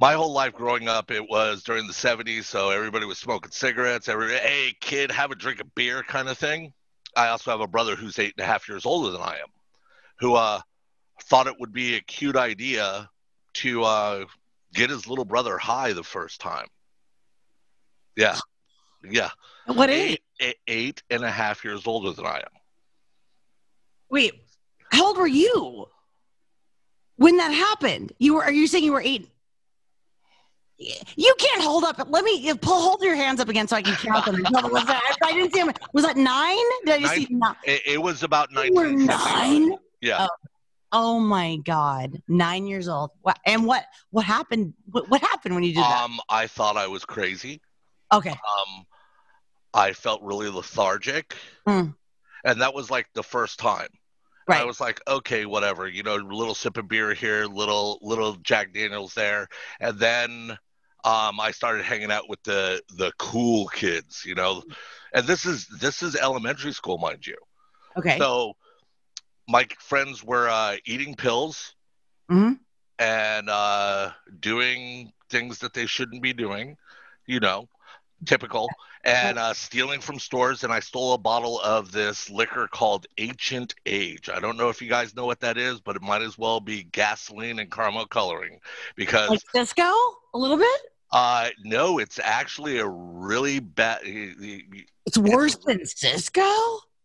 my 0.02 0.14
whole 0.14 0.32
life 0.32 0.52
growing 0.52 0.88
up, 0.88 1.12
it 1.12 1.30
was 1.30 1.62
during 1.62 1.86
the 1.86 1.92
70s, 1.92 2.42
so 2.42 2.70
everybody 2.70 3.06
was 3.06 3.18
smoking 3.18 3.52
cigarettes. 3.52 4.08
Every 4.08 4.36
hey, 4.36 4.74
kid, 4.80 5.12
have 5.12 5.30
a 5.30 5.36
drink 5.36 5.60
of 5.60 5.72
beer 5.76 6.02
kind 6.02 6.28
of 6.28 6.36
thing. 6.36 6.72
I 7.16 7.28
also 7.28 7.52
have 7.52 7.60
a 7.60 7.68
brother 7.68 7.94
who's 7.94 8.18
eight 8.18 8.34
and 8.36 8.42
a 8.42 8.46
half 8.46 8.68
years 8.68 8.84
older 8.84 9.12
than 9.12 9.20
I 9.20 9.34
am, 9.34 9.46
who 10.18 10.34
uh, 10.34 10.60
thought 11.22 11.46
it 11.46 11.54
would 11.60 11.72
be 11.72 11.94
a 11.94 12.00
cute 12.00 12.34
idea 12.34 13.08
to 13.54 13.84
uh, 13.84 14.24
get 14.74 14.90
his 14.90 15.06
little 15.06 15.24
brother 15.24 15.56
high 15.56 15.92
the 15.92 16.02
first 16.02 16.40
time. 16.40 16.66
Yeah. 18.16 18.38
Yeah. 19.08 19.30
what 19.66 19.88
age? 19.88 20.18
Eight 20.66 21.00
and 21.10 21.22
a 21.22 21.30
half 21.30 21.64
years 21.64 21.86
older 21.86 22.10
than 22.10 22.26
I 22.26 22.38
am. 22.38 22.58
Wait, 24.10 24.32
how 24.90 25.06
old 25.06 25.16
were 25.16 25.28
you 25.28 25.86
when 27.14 27.36
that 27.36 27.52
happened? 27.52 28.12
You 28.18 28.34
were? 28.34 28.42
Are 28.42 28.52
you 28.52 28.66
saying 28.66 28.82
you 28.82 28.94
were 28.94 29.00
eight? 29.00 29.28
You 31.16 31.34
can't 31.38 31.62
hold 31.62 31.84
up. 31.84 32.00
Let 32.08 32.24
me 32.24 32.52
pull. 32.54 32.80
Hold 32.80 33.02
your 33.02 33.14
hands 33.14 33.40
up 33.40 33.48
again 33.48 33.68
so 33.68 33.76
I 33.76 33.82
can 33.82 33.94
count 33.94 34.24
them. 34.24 34.42
Was 34.52 34.86
that, 34.86 35.16
I 35.22 35.32
didn't 35.32 35.52
see 35.52 35.62
them. 35.62 35.72
Was 35.92 36.04
that 36.04 36.16
nine? 36.16 36.56
Did 36.84 36.94
I 36.94 36.98
just 37.00 37.14
see 37.14 37.26
nine? 37.30 37.54
It, 37.64 37.82
it 37.86 38.02
was 38.02 38.22
about 38.22 38.50
You 38.52 38.72
were 38.74 38.90
nine. 38.90 39.76
Yeah. 40.00 40.26
Oh 40.94 41.18
my 41.18 41.56
god, 41.64 42.20
nine 42.28 42.66
years 42.66 42.86
old. 42.88 43.10
What? 43.22 43.38
And 43.46 43.64
what? 43.64 43.86
What 44.10 44.26
happened? 44.26 44.74
What, 44.90 45.08
what 45.08 45.20
happened 45.22 45.54
when 45.54 45.64
you 45.64 45.74
did 45.74 45.82
that? 45.82 46.02
Um, 46.02 46.20
I 46.28 46.46
thought 46.46 46.76
I 46.76 46.86
was 46.86 47.04
crazy. 47.04 47.62
Okay. 48.12 48.30
um, 48.30 48.84
I 49.74 49.92
felt 49.92 50.22
really 50.22 50.50
lethargic. 50.50 51.34
Mm. 51.66 51.94
And 52.44 52.60
that 52.60 52.74
was 52.74 52.90
like 52.90 53.06
the 53.14 53.22
first 53.22 53.58
time. 53.58 53.88
Right. 54.48 54.60
I 54.60 54.64
was 54.64 54.80
like, 54.80 55.00
okay, 55.06 55.46
whatever, 55.46 55.88
you 55.88 56.02
know, 56.02 56.16
little 56.16 56.54
sip 56.54 56.76
of 56.76 56.88
beer 56.88 57.14
here, 57.14 57.46
little 57.46 57.98
little 58.02 58.34
Jack 58.36 58.72
Daniels 58.74 59.14
there, 59.14 59.48
and 59.80 59.98
then 59.98 60.58
um, 61.04 61.40
I 61.40 61.50
started 61.52 61.84
hanging 61.84 62.10
out 62.12 62.28
with 62.28 62.42
the 62.44 62.82
the 62.96 63.12
cool 63.18 63.66
kids, 63.68 64.24
you 64.26 64.34
know, 64.34 64.62
and 65.12 65.26
this 65.26 65.44
is 65.46 65.66
this 65.68 66.02
is 66.02 66.16
elementary 66.16 66.72
school, 66.72 66.98
mind 66.98 67.26
you. 67.26 67.36
Okay. 67.96 68.16
So 68.18 68.54
my 69.48 69.66
friends 69.80 70.22
were 70.24 70.48
uh, 70.48 70.76
eating 70.84 71.14
pills 71.14 71.74
Mhm. 72.30 72.58
and 72.98 73.48
uh, 73.50 74.12
doing 74.40 75.12
things 75.30 75.58
that 75.60 75.74
they 75.74 75.86
shouldn't 75.86 76.22
be 76.22 76.32
doing, 76.32 76.76
you 77.26 77.40
know, 77.40 77.68
typical, 78.26 78.74
and 79.04 79.38
uh, 79.38 79.52
stealing 79.54 80.00
from 80.00 80.18
stores. 80.18 80.64
And 80.64 80.72
I 80.72 80.80
stole 80.80 81.14
a 81.14 81.18
bottle 81.18 81.60
of 81.60 81.92
this 81.92 82.30
liquor 82.30 82.68
called 82.68 83.06
Ancient 83.18 83.74
Age. 83.86 84.28
I 84.28 84.40
don't 84.40 84.56
know 84.56 84.68
if 84.68 84.80
you 84.82 84.88
guys 84.88 85.14
know 85.14 85.26
what 85.26 85.40
that 85.40 85.58
is, 85.58 85.80
but 85.80 85.96
it 85.96 86.02
might 86.02 86.22
as 86.22 86.38
well 86.38 86.60
be 86.60 86.84
gasoline 86.84 87.58
and 87.58 87.70
caramel 87.70 88.06
coloring 88.06 88.60
because 88.96 89.28
like 89.30 89.40
disco, 89.54 89.82
a 89.82 90.38
little 90.38 90.58
bit. 90.58 90.80
Uh, 91.12 91.50
no, 91.62 91.98
it's 91.98 92.18
actually 92.22 92.78
a 92.78 92.86
really 92.86 93.60
bad. 93.60 94.00
It's 94.04 95.18
worse 95.18 95.56
than 95.56 95.84
Cisco. 95.84 96.42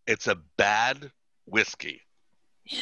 It's 0.06 0.28
a 0.28 0.38
bad 0.58 1.12
whiskey. 1.46 2.02
Ew. 2.66 2.80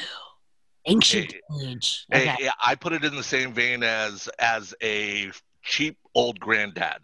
Ancient 0.88 1.34
age. 1.64 2.06
Hey, 2.12 2.30
Okay. 2.30 2.44
yeah, 2.44 2.52
I 2.64 2.76
put 2.76 2.94
it 2.94 3.04
in 3.04 3.16
the 3.16 3.24
same 3.24 3.54
vein 3.54 3.82
as 3.82 4.30
as 4.38 4.76
a 4.84 5.32
cheap 5.64 5.98
old 6.14 6.40
granddad. 6.40 7.00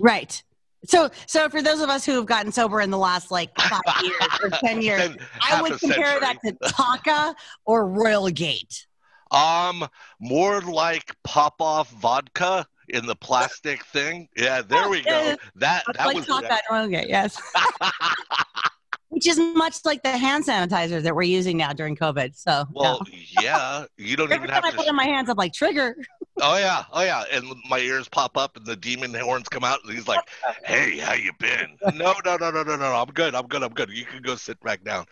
Right. 0.00 0.42
So, 0.84 1.10
so 1.26 1.48
for 1.48 1.62
those 1.62 1.80
of 1.80 1.88
us 1.88 2.04
who 2.04 2.12
have 2.12 2.26
gotten 2.26 2.50
sober 2.52 2.80
in 2.80 2.90
the 2.90 2.98
last 2.98 3.30
like 3.30 3.50
five 3.60 3.80
years 4.02 4.22
or 4.42 4.50
ten 4.64 4.82
years, 4.82 5.16
I 5.40 5.62
would 5.62 5.78
compare 5.78 6.18
that 6.18 6.38
to 6.44 6.52
Taaka 6.64 7.34
or 7.64 7.88
Royal 7.88 8.28
Gate. 8.30 8.86
Um, 9.30 9.86
more 10.20 10.60
like 10.60 11.14
Popov 11.24 11.88
vodka 11.90 12.66
in 12.88 13.06
the 13.06 13.16
plastic 13.16 13.84
thing. 13.86 14.28
Yeah, 14.36 14.62
there 14.62 14.88
we 14.88 15.02
go. 15.02 15.36
That 15.56 15.84
that 15.94 16.06
like 16.06 16.16
was 16.16 16.28
Royal 16.70 16.88
Gate, 16.88 17.08
yes. 17.08 17.40
Which 19.08 19.26
is 19.26 19.38
much 19.38 19.76
like 19.84 20.02
the 20.02 20.10
hand 20.10 20.44
sanitizers 20.44 21.02
that 21.02 21.14
we're 21.14 21.22
using 21.22 21.56
now 21.56 21.72
during 21.72 21.96
COVID. 21.96 22.36
So, 22.36 22.66
well, 22.72 23.00
yeah. 23.40 23.86
You 23.96 24.16
don't 24.16 24.30
every 24.30 24.44
even 24.44 24.54
time 24.54 24.64
I 24.64 24.66
have 24.66 24.76
put 24.76 24.82
to. 24.82 24.88
it 24.88 24.90
in 24.90 24.96
my 24.96 25.04
hands, 25.04 25.30
I'm 25.30 25.36
like 25.36 25.54
trigger. 25.54 25.96
Oh 26.42 26.58
yeah, 26.58 26.84
oh 26.92 27.02
yeah, 27.02 27.24
and 27.32 27.46
my 27.70 27.78
ears 27.78 28.08
pop 28.10 28.36
up 28.36 28.58
and 28.58 28.66
the 28.66 28.76
demon 28.76 29.14
horns 29.14 29.48
come 29.48 29.64
out, 29.64 29.78
and 29.84 29.94
he's 29.94 30.06
like, 30.06 30.20
"Hey, 30.64 30.98
how 30.98 31.14
you 31.14 31.32
been?" 31.38 31.78
No, 31.94 32.14
no, 32.26 32.36
no, 32.36 32.50
no, 32.50 32.62
no, 32.62 32.62
no, 32.62 32.76
no. 32.76 32.94
I'm 32.94 33.08
good. 33.08 33.34
I'm 33.34 33.46
good. 33.46 33.62
I'm 33.62 33.72
good. 33.72 33.88
You 33.90 34.04
can 34.04 34.20
go 34.20 34.36
sit 34.36 34.60
back 34.60 34.84
down. 34.84 35.06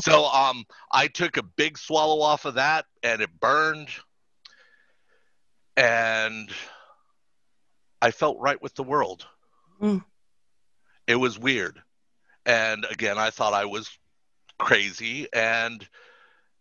So, 0.00 0.24
um, 0.24 0.64
I 0.90 1.06
took 1.06 1.36
a 1.36 1.44
big 1.44 1.78
swallow 1.78 2.20
off 2.22 2.44
of 2.44 2.54
that, 2.54 2.86
and 3.04 3.22
it 3.22 3.30
burned, 3.38 3.88
and 5.76 6.50
I 8.04 8.10
felt 8.10 8.38
right 8.38 8.60
with 8.60 8.74
the 8.74 8.82
world. 8.82 9.26
Mm. 9.80 10.04
It 11.06 11.16
was 11.16 11.38
weird, 11.38 11.82
and 12.44 12.84
again, 12.90 13.18
I 13.18 13.30
thought 13.30 13.54
I 13.54 13.64
was 13.64 13.88
crazy, 14.58 15.26
and 15.32 15.86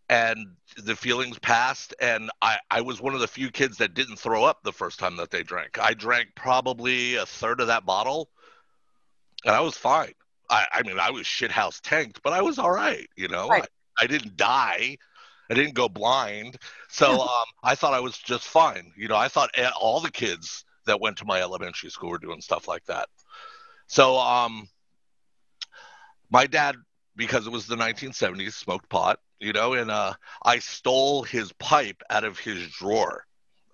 and 0.09 0.55
the 0.77 0.95
feelings 0.95 1.39
passed. 1.39 1.93
And 1.99 2.29
I, 2.41 2.57
I 2.69 2.81
was 2.81 3.01
one 3.01 3.13
of 3.13 3.19
the 3.19 3.27
few 3.27 3.51
kids 3.51 3.77
that 3.77 3.93
didn't 3.93 4.17
throw 4.17 4.43
up 4.43 4.63
the 4.63 4.73
first 4.73 4.99
time 4.99 5.17
that 5.17 5.31
they 5.31 5.43
drank. 5.43 5.79
I 5.79 5.93
drank 5.93 6.29
probably 6.35 7.15
a 7.15 7.25
third 7.25 7.61
of 7.61 7.67
that 7.67 7.85
bottle 7.85 8.29
and 9.45 9.55
i 9.55 9.59
was 9.59 9.75
fine. 9.75 10.13
I, 10.49 10.65
I 10.73 10.83
mean 10.83 10.99
i 10.99 11.09
was 11.09 11.25
shithouse 11.25 11.79
tanked 11.81 12.21
but 12.23 12.33
i 12.33 12.41
was 12.41 12.59
all 12.59 12.71
right 12.71 13.07
you 13.15 13.27
know? 13.27 13.47
Right. 13.47 13.65
I, 13.99 14.03
I 14.03 14.07
didn't 14.07 14.37
die. 14.37 14.97
I 15.49 15.53
didn't 15.53 15.75
go 15.75 15.87
blind. 15.89 16.57
So 16.89 17.21
um, 17.21 17.45
i 17.63 17.75
thought 17.75 17.93
i 17.93 17.99
was 17.99 18.17
just 18.17 18.45
fine. 18.45 18.91
You 18.95 19.07
know 19.07 19.15
i 19.15 19.27
thought 19.27 19.51
all 19.79 19.99
the 19.99 20.11
kids 20.11 20.65
that 20.85 20.99
went 21.01 21.17
to 21.17 21.25
my 21.25 21.41
elementary 21.41 21.89
school 21.89 22.09
were 22.09 22.17
doing 22.17 22.41
stuff 22.41 22.67
like 22.67 22.85
that. 22.85 23.07
So 23.87 24.17
um 24.17 24.67
my 26.29 26.47
dad 26.47 26.75
because 27.15 27.45
it 27.47 27.51
was 27.51 27.67
the 27.67 27.75
1970s 27.75 28.53
smoked 28.53 28.89
pot 28.89 29.19
you 29.39 29.53
know 29.53 29.73
and 29.73 29.91
uh 29.91 30.13
i 30.43 30.57
stole 30.59 31.23
his 31.23 31.51
pipe 31.53 32.01
out 32.09 32.23
of 32.23 32.39
his 32.39 32.67
drawer 32.69 33.25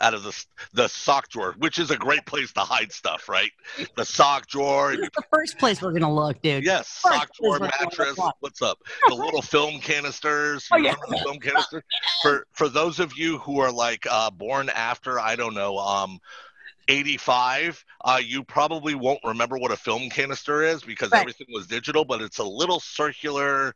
out 0.01 0.13
of 0.13 0.23
the 0.23 0.45
the 0.73 0.87
sock 0.87 1.29
drawer 1.29 1.55
which 1.59 1.77
is 1.79 1.91
a 1.91 1.97
great 1.97 2.25
place 2.25 2.51
to 2.53 2.61
hide 2.61 2.91
stuff 2.91 3.27
right? 3.29 3.51
The 3.95 4.05
sock 4.05 4.47
drawer 4.47 4.91
and 4.91 4.99
This 4.99 5.05
is 5.07 5.11
the 5.15 5.23
first 5.31 5.57
place 5.57 5.81
we're 5.81 5.91
gonna 5.91 6.13
look, 6.13 6.41
dude. 6.41 6.63
yes 6.63 6.87
sock 6.87 7.29
drawer 7.39 7.59
place 7.59 7.59
we're 7.59 7.59
gonna 7.59 7.71
mattress 7.81 8.19
what's 8.39 8.61
up? 8.61 8.77
The 9.07 9.13
little 9.15 9.41
film 9.41 9.79
canisters 9.79 10.67
Oh, 10.71 10.77
yeah. 10.77 10.95
film 11.23 11.39
canister? 11.39 11.83
For 12.23 12.45
for 12.53 12.69
those 12.69 12.99
of 12.99 13.17
you 13.17 13.37
who 13.39 13.59
are 13.59 13.71
like 13.71 14.05
uh 14.09 14.31
born 14.31 14.69
after 14.69 15.19
i 15.19 15.35
don't 15.35 15.53
know 15.53 15.77
um 15.77 16.19
85 16.89 17.85
uh 18.05 18.19
you 18.23 18.43
probably 18.43 18.95
won't 18.95 19.19
remember 19.23 19.57
what 19.57 19.71
a 19.71 19.77
film 19.77 20.09
canister 20.09 20.63
is 20.63 20.81
because 20.83 21.11
Right. 21.11 21.21
everything 21.21 21.47
was 21.51 21.67
digital 21.67 22.03
but 22.03 22.21
it's 22.21 22.39
a 22.39 22.43
little 22.43 22.79
circular 22.79 23.75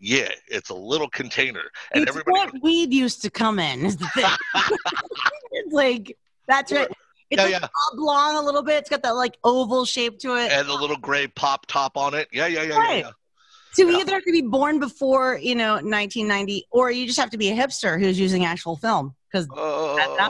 yeah 0.00 0.28
it's 0.48 0.70
a 0.70 0.74
little 0.74 1.08
container 1.08 1.62
and 1.92 2.02
it's 2.02 2.10
everybody 2.10 2.36
what 2.36 2.62
weed 2.62 2.92
used 2.92 3.22
to 3.22 3.30
come 3.30 3.58
in. 3.60 3.84
Is 3.86 3.96
the 3.96 4.08
thing. 4.08 4.26
it's 5.52 5.72
like 5.72 6.16
that's 6.48 6.72
right. 6.72 6.88
It's 7.30 7.38
Yeah, 7.40 7.44
like 7.44 7.62
yeah. 7.62 7.68
oblong 7.92 8.36
a 8.36 8.42
little 8.42 8.62
bit. 8.62 8.78
It's 8.78 8.90
got 8.90 9.02
that 9.04 9.14
like 9.14 9.38
oval 9.44 9.84
shape 9.84 10.18
to 10.20 10.34
it. 10.36 10.50
and 10.50 10.68
the 10.68 10.74
little 10.74 10.96
gray 10.98 11.28
pop 11.28 11.66
top 11.66 11.96
on 11.96 12.14
it 12.14 12.28
yeah 12.32 12.46
yeah 12.48 12.62
yeah 12.62 12.68
yeah, 12.70 12.76
Right. 12.78 13.04
yeah. 13.04 13.10
So 13.74 13.82
you 13.84 13.92
yeah. 13.92 13.98
either 14.00 14.12
have 14.14 14.24
to 14.24 14.32
be 14.32 14.42
born 14.42 14.80
before 14.80 15.38
you 15.38 15.54
know 15.54 15.74
1990, 15.74 16.66
or 16.72 16.90
you 16.90 17.06
just 17.06 17.18
have 17.20 17.30
to 17.30 17.38
be 17.38 17.50
a 17.50 17.54
hipster 17.56 17.98
who's 17.98 18.18
using 18.18 18.44
actual 18.44 18.76
film. 18.76 19.14
Because 19.30 19.48
Oh, 19.56 19.96
Yeah, 19.96 20.08
we'll, 20.08 20.26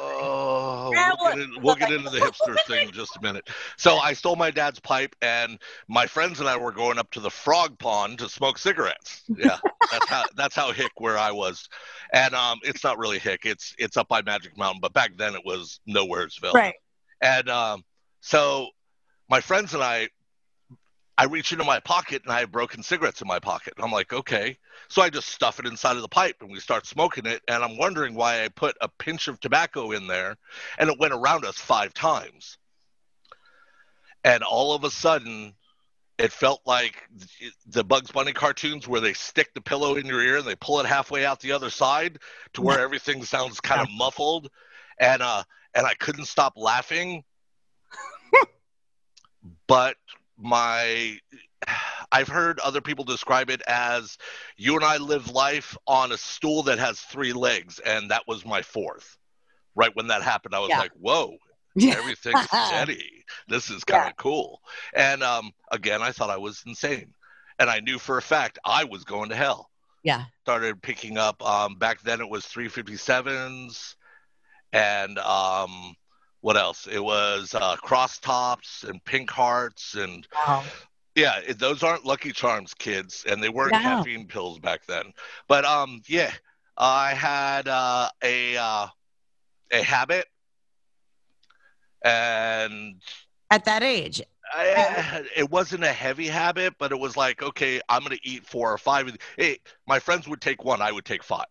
well, 0.92 1.16
get, 1.30 1.38
in, 1.38 1.62
we'll 1.62 1.74
get 1.74 1.92
into 1.92 2.10
the 2.10 2.18
hipster 2.18 2.56
thing 2.66 2.88
in 2.88 2.94
just 2.94 3.16
a 3.16 3.22
minute. 3.22 3.48
So 3.76 3.96
I 3.96 4.12
stole 4.12 4.36
my 4.36 4.50
dad's 4.50 4.80
pipe, 4.80 5.14
and 5.22 5.58
my 5.88 6.06
friends 6.06 6.40
and 6.40 6.48
I 6.48 6.56
were 6.56 6.72
going 6.72 6.98
up 6.98 7.10
to 7.12 7.20
the 7.20 7.30
frog 7.30 7.78
pond 7.78 8.18
to 8.18 8.28
smoke 8.28 8.58
cigarettes. 8.58 9.22
Yeah, 9.28 9.58
that's 9.90 10.08
how 10.08 10.24
that's 10.36 10.56
how 10.56 10.72
hick 10.72 10.92
where 10.96 11.18
I 11.18 11.32
was, 11.32 11.68
and 12.12 12.34
um, 12.34 12.60
it's 12.62 12.84
not 12.84 12.98
really 12.98 13.18
hick. 13.18 13.40
It's 13.44 13.74
it's 13.78 13.96
up 13.96 14.08
by 14.08 14.22
Magic 14.22 14.56
Mountain, 14.56 14.80
but 14.80 14.92
back 14.92 15.12
then 15.16 15.34
it 15.34 15.42
was 15.44 15.80
Nowheresville. 15.88 16.54
right, 16.54 16.74
And 17.20 17.48
um, 17.48 17.84
so 18.20 18.68
my 19.28 19.40
friends 19.40 19.72
and 19.74 19.82
I, 19.82 20.08
I 21.16 21.24
reach 21.24 21.52
into 21.52 21.64
my 21.64 21.80
pocket 21.80 22.22
and 22.24 22.32
I 22.32 22.40
have 22.40 22.52
broken 22.52 22.82
cigarettes 22.82 23.22
in 23.22 23.28
my 23.28 23.38
pocket. 23.38 23.74
And 23.76 23.84
I'm 23.84 23.90
like, 23.90 24.12
okay. 24.12 24.58
So 24.88 25.02
I 25.02 25.10
just 25.10 25.28
stuff 25.28 25.58
it 25.58 25.66
inside 25.66 25.96
of 25.96 26.02
the 26.02 26.08
pipe 26.08 26.36
and 26.40 26.50
we 26.50 26.60
start 26.60 26.86
smoking 26.86 27.26
it. 27.26 27.42
And 27.48 27.62
I'm 27.62 27.78
wondering 27.78 28.14
why 28.14 28.44
I 28.44 28.48
put 28.48 28.76
a 28.80 28.88
pinch 28.88 29.28
of 29.28 29.40
tobacco 29.40 29.92
in 29.92 30.06
there 30.06 30.36
and 30.78 30.90
it 30.90 30.98
went 30.98 31.14
around 31.14 31.44
us 31.44 31.56
five 31.56 31.94
times. 31.94 32.58
And 34.24 34.42
all 34.42 34.74
of 34.74 34.84
a 34.84 34.90
sudden, 34.90 35.54
it 36.18 36.32
felt 36.32 36.60
like 36.66 36.96
the 37.66 37.82
Bugs 37.82 38.12
Bunny 38.12 38.32
cartoons 38.32 38.86
where 38.86 39.00
they 39.00 39.12
stick 39.12 39.52
the 39.54 39.60
pillow 39.60 39.96
in 39.96 40.06
your 40.06 40.22
ear 40.22 40.36
and 40.36 40.46
they 40.46 40.54
pull 40.54 40.78
it 40.80 40.86
halfway 40.86 41.24
out 41.24 41.40
the 41.40 41.52
other 41.52 41.70
side 41.70 42.18
to 42.52 42.62
where 42.62 42.80
everything 42.80 43.24
sounds 43.24 43.60
kind 43.60 43.80
of 43.80 43.88
muffled. 43.90 44.48
And 45.00 45.22
uh, 45.22 45.42
and 45.74 45.86
I 45.86 45.94
couldn't 45.94 46.26
stop 46.26 46.52
laughing. 46.56 47.24
but 49.66 49.96
my 50.38 51.18
I've 52.12 52.28
heard 52.28 52.58
other 52.60 52.80
people 52.80 53.04
describe 53.04 53.50
it 53.50 53.62
as 53.66 54.18
you 54.56 54.76
and 54.76 54.84
I 54.84 54.98
live 54.98 55.30
life 55.30 55.76
on 55.86 56.12
a 56.12 56.18
stool 56.18 56.62
that 56.64 56.78
has 56.78 57.00
three 57.00 57.32
legs, 57.32 57.78
and 57.78 58.10
that 58.10 58.26
was 58.26 58.44
my 58.44 58.62
fourth. 58.62 59.16
Right 59.74 59.94
when 59.94 60.08
that 60.08 60.22
happened, 60.22 60.54
I 60.54 60.58
was 60.60 60.68
Yeah. 60.70 60.80
like, 60.80 60.92
"Whoa, 60.92 61.38
everything's 61.88 62.50
steady. 62.50 63.24
This 63.48 63.70
is 63.70 63.84
kind 63.84 64.08
of 64.10 64.16
cool." 64.16 64.60
And 64.94 65.22
um, 65.22 65.52
again, 65.70 66.02
I 66.02 66.12
thought 66.12 66.28
I 66.30 66.36
was 66.36 66.62
insane, 66.66 67.14
and 67.58 67.70
I 67.70 67.80
knew 67.80 67.98
for 67.98 68.18
a 68.18 68.22
fact 68.22 68.58
I 68.64 68.84
was 68.84 69.04
going 69.04 69.30
to 69.30 69.36
hell 69.36 69.70
yeah. 70.02 70.24
started 70.42 70.82
picking 70.82 71.16
up 71.16 71.42
um 71.48 71.76
back 71.76 72.00
then 72.02 72.20
it 72.20 72.28
was 72.28 72.44
357s 72.46 73.94
and 74.72 75.18
um 75.18 75.94
what 76.40 76.56
else 76.56 76.88
it 76.90 77.02
was 77.02 77.54
uh 77.54 77.76
cross 77.76 78.18
tops 78.18 78.84
and 78.84 79.02
pink 79.04 79.30
hearts 79.30 79.94
and 79.94 80.26
Wow. 80.46 80.64
Yeah 81.14 81.40
those 81.56 81.82
aren't 81.82 82.04
lucky 82.04 82.32
charms 82.32 82.74
kids 82.74 83.24
and 83.28 83.42
they 83.42 83.48
weren't 83.48 83.72
No. 83.72 83.80
caffeine 83.80 84.26
pills 84.26 84.58
back 84.58 84.84
then 84.86 85.12
but 85.48 85.64
um 85.64 86.00
yeah 86.06 86.32
i 86.76 87.12
had 87.14 87.68
uh 87.68 88.08
a 88.22 88.56
uh 88.56 88.86
a 89.72 89.82
habit 89.82 90.26
and 92.04 93.00
At 93.50 93.64
that 93.66 93.82
age, 93.82 94.22
I, 94.54 95.24
it 95.36 95.50
wasn't 95.50 95.84
a 95.84 95.92
heavy 95.92 96.26
habit, 96.26 96.74
but 96.78 96.92
it 96.92 96.98
was 96.98 97.16
like, 97.16 97.42
okay, 97.42 97.80
I'm 97.88 98.02
gonna 98.02 98.16
eat 98.22 98.46
four 98.46 98.72
or 98.72 98.78
five. 98.78 99.14
Hey, 99.36 99.58
my 99.86 99.98
friends 99.98 100.28
would 100.28 100.40
take 100.40 100.64
one, 100.64 100.82
I 100.82 100.92
would 100.92 101.04
take 101.04 101.22
five. 101.22 101.46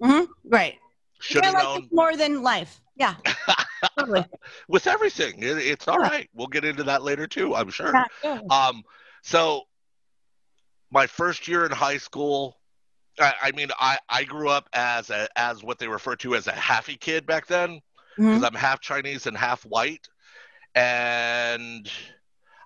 hmm 0.00 0.24
right? 0.50 0.74
Should 1.20 1.44
have 1.44 1.54
like 1.54 1.62
known 1.62 1.88
more 1.90 2.16
than 2.16 2.42
life. 2.42 2.80
Yeah, 2.96 3.14
totally. 3.98 4.24
with 4.68 4.86
everything. 4.86 5.42
It, 5.42 5.58
it's 5.58 5.88
all 5.88 5.98
Yeah. 6.00 6.08
right. 6.08 6.28
We'll 6.34 6.46
get 6.48 6.64
into 6.64 6.84
that 6.84 7.02
later 7.02 7.26
too, 7.26 7.54
I'm 7.54 7.70
sure. 7.70 7.92
Yeah, 7.94 8.04
yeah. 8.22 8.38
Um, 8.50 8.82
so 9.24 9.62
my 10.90 11.06
first 11.06 11.48
year 11.48 11.64
in 11.64 11.72
high 11.72 11.96
school, 11.98 12.56
I, 13.20 13.34
I 13.44 13.52
mean, 13.52 13.68
I, 13.78 13.98
I 14.08 14.24
grew 14.24 14.48
up 14.48 14.68
as 14.72 15.10
a, 15.10 15.28
as 15.36 15.62
what 15.62 15.78
they 15.78 15.88
refer 15.88 16.16
to 16.16 16.36
as 16.36 16.46
a 16.48 16.52
halfy 16.52 16.98
kid 17.00 17.26
back 17.26 17.46
then 17.46 17.80
because 18.28 18.42
Mhm. 18.42 18.46
I'm 18.46 18.54
half 18.54 18.80
Chinese 18.80 19.26
and 19.26 19.36
half 19.36 19.64
white, 19.64 20.08
and 20.74 21.90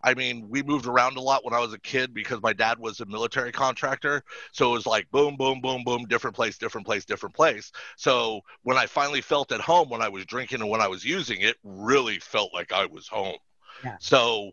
I 0.04 0.14
mean, 0.14 0.48
we 0.48 0.62
moved 0.62 0.86
around 0.86 1.16
a 1.16 1.22
lot 1.22 1.44
when 1.44 1.54
I 1.54 1.60
was 1.60 1.74
a 1.74 1.80
kid 1.80 2.14
because 2.14 2.40
my 2.42 2.52
dad 2.52 2.78
was 2.78 3.00
a 3.00 3.06
military 3.06 3.52
contractor. 3.52 4.24
So 4.52 4.70
it 4.70 4.74
was 4.74 4.86
like 4.86 5.10
boom, 5.10 5.36
boom, 5.36 5.60
boom, 5.60 5.84
boom, 5.84 6.06
different 6.06 6.36
place, 6.36 6.58
different 6.58 6.86
place, 6.86 7.04
different 7.04 7.34
place. 7.34 7.72
So 7.96 8.42
when 8.62 8.78
I 8.78 8.86
finally 8.86 9.22
felt 9.22 9.52
at 9.52 9.60
home 9.60 9.90
when 9.90 10.02
I 10.02 10.08
was 10.08 10.26
drinking 10.26 10.60
and 10.62 10.70
when 10.70 10.80
I 10.82 10.88
was 10.88 11.04
using 11.04 11.42
it, 11.42 11.56
really 11.64 12.20
felt 12.20 12.54
like 12.54 12.72
I 12.72 12.86
was 12.86 13.08
home. 13.08 13.38
Yeah. 13.84 13.96
So 14.00 14.52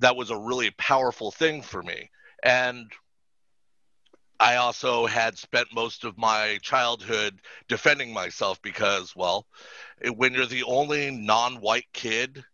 that 0.00 0.16
was 0.16 0.30
a 0.30 0.36
really 0.36 0.70
powerful 0.72 1.30
thing 1.30 1.62
for 1.62 1.82
me. 1.82 2.10
And 2.42 2.90
I 4.38 4.56
also 4.56 5.06
had 5.06 5.38
spent 5.38 5.68
most 5.74 6.04
of 6.04 6.18
my 6.18 6.58
childhood 6.62 7.40
defending 7.68 8.12
myself 8.12 8.60
because, 8.62 9.14
well, 9.14 9.46
when 10.16 10.34
you're 10.34 10.46
the 10.46 10.64
only 10.64 11.10
non 11.10 11.56
white 11.56 11.88
kid 11.92 12.44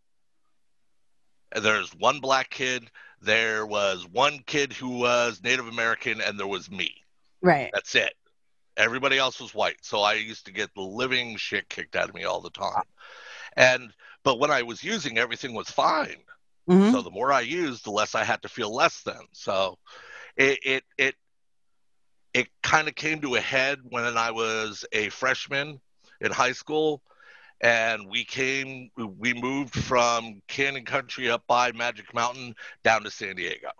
there's 1.54 1.90
one 1.94 2.20
black 2.20 2.50
kid, 2.50 2.90
there 3.20 3.66
was 3.66 4.06
one 4.10 4.40
kid 4.46 4.72
who 4.72 4.98
was 4.98 5.42
Native 5.42 5.68
American, 5.68 6.20
and 6.20 6.38
there 6.38 6.46
was 6.46 6.70
me. 6.70 6.94
Right. 7.42 7.70
That's 7.72 7.94
it. 7.94 8.12
Everybody 8.76 9.16
else 9.16 9.40
was 9.40 9.54
white. 9.54 9.78
So 9.82 10.00
I 10.00 10.14
used 10.14 10.46
to 10.46 10.52
get 10.52 10.74
the 10.74 10.82
living 10.82 11.36
shit 11.36 11.68
kicked 11.68 11.96
out 11.96 12.08
of 12.08 12.14
me 12.14 12.24
all 12.24 12.40
the 12.40 12.50
time. 12.50 12.82
And 13.56 13.92
but 14.22 14.38
when 14.38 14.50
I 14.50 14.62
was 14.62 14.84
using, 14.84 15.18
everything 15.18 15.54
was 15.54 15.70
fine. 15.70 16.16
Mhm. 16.68 16.92
So 16.92 17.02
the 17.02 17.10
more 17.10 17.32
I 17.32 17.40
used, 17.42 17.84
the 17.84 17.90
less 17.90 18.14
I 18.14 18.24
had 18.24 18.42
to 18.42 18.48
feel 18.48 18.74
less 18.74 19.02
than. 19.02 19.20
So 19.32 19.78
it 20.36 20.58
it 20.64 20.84
it 20.98 21.14
it 22.34 22.48
kind 22.62 22.88
of 22.88 22.94
came 22.94 23.20
to 23.22 23.36
a 23.36 23.40
head 23.40 23.80
when 23.84 24.04
I 24.16 24.30
was 24.30 24.84
a 24.92 25.08
freshman 25.10 25.80
in 26.20 26.32
high 26.32 26.52
school 26.52 27.02
and 27.60 28.08
we 28.10 28.24
came 28.24 28.90
we 28.96 29.32
moved 29.32 29.74
from 29.74 30.42
Canyon 30.48 30.84
Country 30.84 31.30
up 31.30 31.46
by 31.46 31.72
Magic 31.72 32.12
Mountain 32.14 32.54
down 32.82 33.02
to 33.04 33.10
San 33.10 33.36
Diego. 33.36 33.70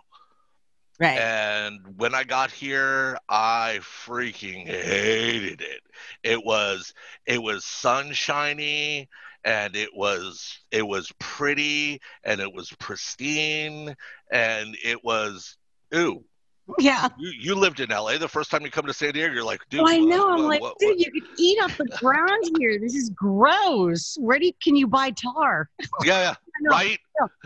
Right. 0.99 1.19
And 1.19 1.79
when 1.97 2.15
I 2.15 2.23
got 2.23 2.51
here, 2.51 3.17
I 3.29 3.79
freaking 3.81 4.65
hated 4.65 5.61
it. 5.61 5.81
It 6.23 6.43
was 6.43 6.93
it 7.25 7.41
was 7.41 7.65
sunshiny 7.65 9.07
and 9.43 9.75
it 9.75 9.89
was 9.93 10.59
it 10.71 10.87
was 10.87 11.11
pretty 11.19 12.01
and 12.23 12.41
it 12.41 12.51
was 12.51 12.71
pristine 12.79 13.95
and 14.31 14.75
it 14.83 15.03
was 15.03 15.57
ooh. 15.93 16.23
Yeah. 16.79 17.09
You, 17.17 17.31
you 17.37 17.55
lived 17.55 17.79
in 17.79 17.89
LA 17.89 18.17
the 18.17 18.27
first 18.27 18.51
time 18.51 18.63
you 18.63 18.71
come 18.71 18.85
to 18.85 18.93
San 18.93 19.13
Diego, 19.13 19.33
you're 19.33 19.43
like, 19.43 19.61
dude. 19.69 19.79
I 19.81 19.83
what- 19.99 20.01
know. 20.07 20.29
I'm 20.31 20.39
what- 20.43 20.49
like, 20.49 20.61
what- 20.61 20.79
dude, 20.79 20.89
what- 20.89 20.99
you 20.99 21.11
could 21.11 21.29
eat 21.39 21.61
up 21.61 21.71
the 21.77 21.85
ground 21.99 22.43
here. 22.59 22.79
This 22.79 22.95
is 22.95 23.09
gross. 23.11 24.17
Where 24.19 24.39
do 24.39 24.45
you, 24.47 24.53
can 24.61 24.75
you 24.75 24.87
buy 24.87 25.11
tar? 25.11 25.69
yeah, 26.03 26.19
yeah, 26.21 26.35
know. 26.61 26.69
right? 26.71 26.99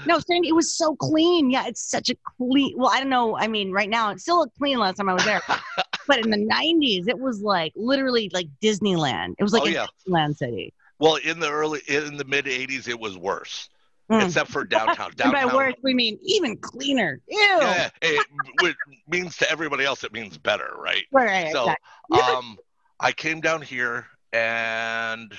No, 0.05 0.19
Sandy, 0.19 0.49
it 0.49 0.55
was 0.55 0.75
so 0.75 0.95
clean. 0.95 1.49
Yeah, 1.49 1.65
it's 1.67 1.81
such 1.81 2.09
a 2.09 2.15
clean. 2.37 2.73
Well, 2.77 2.89
I 2.91 2.99
don't 2.99 3.09
know. 3.09 3.37
I 3.37 3.47
mean, 3.47 3.71
right 3.71 3.89
now 3.89 4.09
it 4.11 4.19
still 4.19 4.39
looked 4.39 4.57
clean 4.57 4.77
last 4.79 4.97
time 4.97 5.07
I 5.07 5.13
was 5.13 5.23
there, 5.23 5.41
but 6.07 6.19
in 6.25 6.29
the 6.29 6.37
'90s, 6.37 7.07
it 7.07 7.17
was 7.17 7.41
like 7.41 7.71
literally 7.75 8.29
like 8.33 8.47
Disneyland. 8.61 9.35
It 9.39 9.43
was 9.43 9.53
like 9.53 9.63
Oh, 9.63 9.67
a 9.67 9.71
yeah. 9.71 9.85
Disneyland 10.07 10.37
city. 10.37 10.73
Well, 10.99 11.15
in 11.15 11.39
the 11.39 11.49
early 11.49 11.81
in 11.87 12.17
the 12.17 12.25
mid 12.25 12.45
'80s, 12.45 12.87
it 12.89 12.99
was 12.99 13.17
worse, 13.17 13.69
Mm. 14.12 14.25
except 14.25 14.50
for 14.51 14.65
downtown. 14.65 15.12
And 15.22 15.32
by 15.32 15.41
Downtown, 15.41 15.56
worse, 15.56 15.75
we 15.84 15.94
mean 15.94 16.20
even 16.24 16.58
cleaner. 16.58 17.22
Ew. 17.30 17.38
yeah, 17.62 17.89
it, 18.01 18.25
it 18.60 18.75
means 19.08 19.38
to 19.38 19.50
everybody 19.50 19.86
else 19.86 20.03
it 20.03 20.12
means 20.12 20.38
better, 20.38 20.70
right? 20.77 21.06
Right, 21.12 21.51
So, 21.53 21.63
exactly. 22.10 22.20
um, 22.20 22.58
I 23.00 23.12
came 23.13 23.39
down 23.39 23.62
here, 23.62 24.08
and 24.34 25.34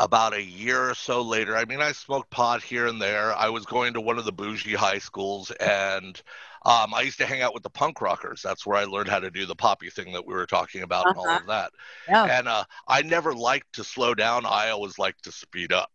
about 0.00 0.32
a 0.34 0.42
year 0.42 0.90
or 0.90 0.94
so 0.94 1.22
later, 1.22 1.56
I 1.56 1.64
mean, 1.64 1.80
I 1.80 1.92
smoked 1.92 2.30
pot 2.30 2.62
here 2.62 2.86
and 2.86 3.00
there. 3.00 3.32
I 3.34 3.48
was 3.48 3.66
going 3.66 3.94
to 3.94 4.00
one 4.00 4.18
of 4.18 4.24
the 4.24 4.32
bougie 4.32 4.74
high 4.74 4.98
schools, 4.98 5.50
and 5.52 6.20
um, 6.64 6.92
I 6.94 7.02
used 7.02 7.18
to 7.18 7.26
hang 7.26 7.40
out 7.42 7.54
with 7.54 7.62
the 7.62 7.70
punk 7.70 8.00
rockers. 8.00 8.42
That's 8.42 8.66
where 8.66 8.76
I 8.76 8.84
learned 8.84 9.08
how 9.08 9.20
to 9.20 9.30
do 9.30 9.46
the 9.46 9.56
poppy 9.56 9.90
thing 9.90 10.12
that 10.12 10.26
we 10.26 10.34
were 10.34 10.46
talking 10.46 10.82
about 10.82 11.06
and 11.06 11.16
all 11.16 11.26
Uh-huh. 11.28 11.38
of 11.40 11.46
that. 11.46 11.72
Yeah. 12.08 12.38
And 12.38 12.48
uh, 12.48 12.64
I 12.88 13.02
never 13.02 13.32
liked 13.34 13.74
to 13.74 13.84
slow 13.84 14.14
down. 14.14 14.44
I 14.44 14.70
always 14.70 14.98
liked 14.98 15.24
to 15.24 15.32
speed 15.32 15.72
up. 15.72 15.90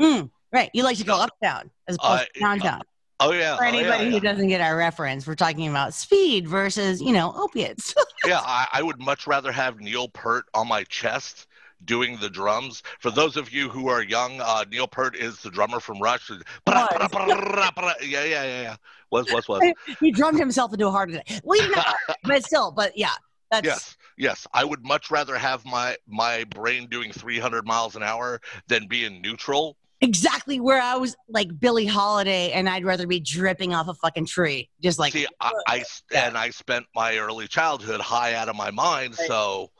Mm, 0.00 0.30
right. 0.52 0.70
You 0.72 0.82
like 0.82 0.98
to 0.98 1.04
go 1.04 1.16
uptown 1.16 1.70
as 1.88 1.96
opposed 1.96 2.22
Uh, 2.22 2.24
to 2.34 2.40
downtown. 2.40 2.82
Oh 3.20 3.32
yeah. 3.32 3.56
For 3.56 3.64
oh, 3.64 3.68
yeah, 3.68 3.72
anybody 3.72 4.04
yeah. 4.04 4.10
who 4.10 4.20
doesn't 4.20 4.48
get 4.48 4.60
our 4.60 4.76
reference, 4.76 5.26
we're 5.26 5.34
talking 5.36 5.68
about 5.68 5.94
speed 5.94 6.48
versus, 6.48 7.00
you 7.00 7.12
know, 7.12 7.32
opiates. 7.36 7.94
yeah, 8.26 8.40
I, 8.40 8.66
I 8.72 8.82
would 8.82 9.00
much 9.00 9.26
rather 9.26 9.52
have 9.52 9.80
Neil 9.80 10.08
Peart 10.08 10.46
on 10.54 10.66
my 10.66 10.82
chest 10.84 11.46
doing 11.84 12.18
the 12.20 12.30
drums. 12.30 12.82
For 13.00 13.10
those 13.10 13.36
of 13.36 13.52
you 13.52 13.68
who 13.68 13.88
are 13.88 14.02
young, 14.02 14.40
uh, 14.40 14.64
Neil 14.70 14.86
Peart 14.86 15.16
is 15.16 15.38
the 15.40 15.50
drummer 15.50 15.80
from 15.80 16.00
Rush. 16.00 16.30
Yeah, 16.30 16.38
yeah, 16.66 17.70
yeah, 18.00 18.24
yeah, 18.24 18.62
yeah. 18.62 18.76
Was, 19.10 19.32
was, 19.32 19.46
was. 19.48 19.62
he 20.00 20.10
drummed 20.10 20.38
himself 20.38 20.72
into 20.72 20.86
a 20.86 20.90
heart 20.90 21.10
attack. 21.10 21.42
Well, 21.44 21.60
you 21.62 21.74
know, 21.74 21.82
but 22.24 22.44
still, 22.44 22.72
but 22.72 22.96
yeah, 22.96 23.12
that's 23.50 23.66
Yes, 23.66 23.96
yes. 24.16 24.46
I 24.54 24.64
would 24.64 24.84
much 24.84 25.10
rather 25.10 25.36
have 25.36 25.64
my 25.64 25.96
my 26.08 26.44
brain 26.44 26.88
doing 26.88 27.12
300 27.12 27.66
miles 27.66 27.94
an 27.94 28.02
hour 28.02 28.40
than 28.68 28.88
be 28.88 29.04
in 29.04 29.20
neutral. 29.20 29.76
Exactly 30.02 30.60
where 30.60 30.80
I 30.80 30.96
was 30.96 31.16
like 31.28 31.58
Billie 31.58 31.86
Holiday, 31.86 32.52
and 32.52 32.68
I'd 32.68 32.84
rather 32.84 33.06
be 33.06 33.20
dripping 33.20 33.72
off 33.72 33.88
a 33.88 33.94
fucking 33.94 34.26
tree, 34.26 34.68
just 34.82 34.98
like 34.98 35.12
See, 35.12 35.26
I, 35.40 35.48
uh, 35.48 35.52
I 35.68 35.78
s- 35.78 36.02
and 36.14 36.36
I 36.36 36.50
spent 36.50 36.84
my 36.94 37.16
early 37.18 37.48
childhood 37.48 38.00
high 38.00 38.34
out 38.34 38.48
of 38.48 38.56
my 38.56 38.70
mind, 38.70 39.16
Right. 39.18 39.26
so 39.28 39.70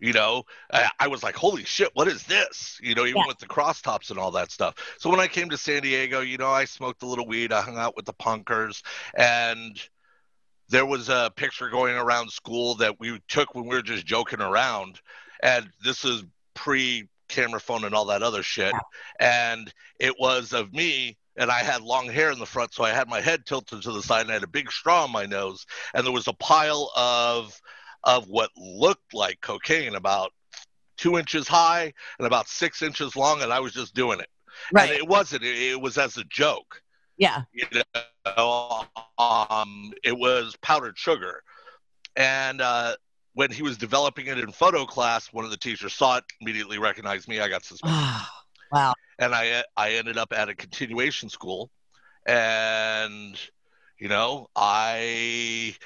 you 0.00 0.12
know, 0.12 0.44
I, 0.72 0.88
I 1.00 1.08
was 1.08 1.24
like, 1.24 1.34
"Holy 1.34 1.64
shit, 1.64 1.90
what 1.94 2.06
is 2.06 2.22
this?" 2.24 2.78
You 2.80 2.94
know, 2.94 3.04
even 3.04 3.16
Yeah. 3.22 3.26
with 3.26 3.38
the 3.38 3.46
crosstops 3.46 4.10
and 4.10 4.18
all 4.18 4.30
that 4.32 4.52
stuff. 4.52 4.74
So 4.98 5.10
when 5.10 5.18
I 5.18 5.26
came 5.26 5.48
to 5.50 5.56
San 5.56 5.82
Diego, 5.82 6.20
you 6.20 6.36
know, 6.38 6.50
I 6.50 6.66
smoked 6.66 7.02
a 7.02 7.06
little 7.06 7.26
weed, 7.26 7.52
I 7.52 7.62
hung 7.62 7.78
out 7.78 7.96
with 7.96 8.04
the 8.04 8.12
punkers, 8.14 8.82
and 9.16 9.80
there 10.68 10.86
was 10.86 11.08
a 11.08 11.32
picture 11.34 11.68
going 11.68 11.96
around 11.96 12.30
school 12.30 12.74
that 12.76 13.00
we 13.00 13.20
took 13.26 13.54
when 13.56 13.64
we 13.64 13.74
were 13.74 13.82
just 13.82 14.06
joking 14.06 14.40
around, 14.40 15.00
and 15.42 15.68
this 15.82 16.04
is 16.04 16.24
pre 16.54 17.08
camera 17.28 17.60
phone 17.60 17.84
and 17.84 17.94
all 17.94 18.06
that 18.06 18.22
other 18.22 18.42
shit, 18.42 18.74
and 19.20 19.72
it 19.98 20.14
was 20.18 20.52
of 20.52 20.72
me 20.72 21.16
and 21.38 21.50
I 21.50 21.60
had 21.60 21.82
long 21.82 22.08
hair 22.08 22.32
in 22.32 22.38
the 22.38 22.46
front, 22.46 22.74
so 22.74 22.84
I 22.84 22.90
had 22.90 23.08
my 23.08 23.20
head 23.20 23.46
tilted 23.46 23.82
to 23.82 23.92
the 23.92 24.02
side 24.02 24.22
and 24.22 24.30
I 24.30 24.34
had 24.34 24.42
a 24.42 24.48
big 24.48 24.70
straw 24.70 25.04
in 25.04 25.12
my 25.12 25.24
nose, 25.24 25.64
and 25.94 26.04
there 26.04 26.12
was 26.12 26.26
a 26.26 26.32
pile 26.34 26.90
of 26.96 27.58
of 28.04 28.28
what 28.28 28.50
looked 28.56 29.14
like 29.14 29.40
cocaine, 29.40 29.94
about 29.94 30.32
two 30.96 31.16
inches 31.18 31.48
high 31.48 31.92
and 32.18 32.26
about 32.26 32.48
six 32.48 32.82
inches 32.82 33.16
long, 33.16 33.42
and 33.42 33.52
I 33.52 33.60
was 33.60 33.72
just 33.72 33.94
doing 33.94 34.20
it. 34.20 34.28
right. 34.72 34.90
And 34.90 34.98
it 34.98 35.06
wasn't; 35.06 35.44
it, 35.44 35.56
it 35.56 35.80
was 35.80 35.96
as 35.96 36.16
a 36.16 36.24
joke. 36.24 36.82
yeah. 37.16 37.42
You 37.52 37.66
know, 38.26 38.84
um, 39.18 39.92
it 40.02 40.16
was 40.16 40.56
powdered 40.60 40.98
sugar, 40.98 41.42
and 42.16 42.60
uh, 42.60 42.96
when 43.38 43.52
he 43.52 43.62
was 43.62 43.78
developing 43.78 44.26
it 44.26 44.36
in 44.36 44.50
photo 44.50 44.84
class, 44.84 45.32
one 45.32 45.44
of 45.44 45.52
the 45.52 45.56
teachers 45.56 45.94
saw 45.94 46.16
it, 46.16 46.24
immediately 46.40 46.76
recognized 46.76 47.28
me. 47.28 47.38
I 47.38 47.48
got 47.48 47.64
suspended 47.64 47.96
wow. 48.72 48.94
and 49.20 49.32
I 49.32 49.62
I 49.76 49.92
ended 49.92 50.18
up 50.18 50.32
at 50.32 50.48
a 50.48 50.56
continuation 50.56 51.28
school, 51.28 51.70
and 52.26 53.38
you 54.00 54.08
know 54.08 54.48
I 54.56 55.76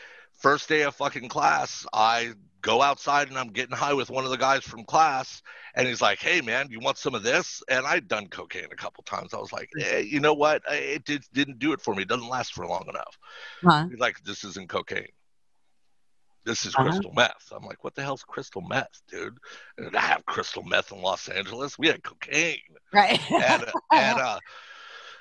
first 0.41 0.67
day 0.67 0.81
of 0.85 0.95
fucking 0.95 1.29
class 1.29 1.85
I 1.93 2.33
go 2.62 2.81
outside 2.81 3.29
and 3.29 3.37
I'm 3.37 3.51
getting 3.51 3.77
high 3.77 3.93
with 3.93 4.09
one 4.09 4.25
of 4.25 4.31
the 4.31 4.38
guys 4.38 4.65
from 4.65 4.85
class, 4.85 5.43
and 5.75 5.87
he's 5.87 6.01
like, 6.01 6.21
"Hey 6.21 6.41
man, 6.41 6.69
you 6.71 6.81
want 6.81 6.97
some 6.97 7.15
of 7.15 7.23
this?" 7.23 7.62
And 7.69 7.87
I'd 7.87 8.09
done 8.09 8.29
cocaine 8.29 8.73
a 8.73 8.77
couple 8.77 9.05
times. 9.05 9.35
I 9.35 9.38
was 9.38 9.53
like, 9.53 9.69
eh, 9.79 9.99
"You 9.99 10.21
know 10.21 10.33
what? 10.33 10.62
It 10.71 11.05
did, 11.05 11.23
didn't 11.35 11.59
do 11.59 11.75
it 11.75 11.83
for 11.83 11.95
me. 11.95 12.05
It 12.05 12.09
doesn't 12.09 12.31
last 12.31 12.55
for 12.55 12.67
long 12.67 12.87
enough." 12.88 13.19
Huh? 13.62 13.88
He's 13.91 14.01
like, 14.01 14.25
"This 14.25 14.43
isn't 14.43 14.71
cocaine." 14.71 15.12
This 16.45 16.65
is 16.67 16.75
Uh-huh. 16.75 16.85
crystal 16.85 17.13
meth. 17.15 17.53
I'm 17.53 17.65
like, 17.65 17.85
what 17.85 17.95
the 17.95 18.03
hell's 18.03 18.25
crystal 18.25 18.63
meth, 18.63 19.01
dude? 19.09 19.39
And 19.79 19.97
I 19.97 20.01
have 20.01 20.27
crystal 20.27 20.63
meth 20.63 20.93
in 20.93 21.01
Los 21.01 21.29
Angeles. 21.29 21.79
We 21.79 21.89
had 21.89 22.03
cocaine 22.03 22.59
Right. 22.93 23.21
and 23.31 23.65
and 23.93 24.19
uh, 24.19 24.41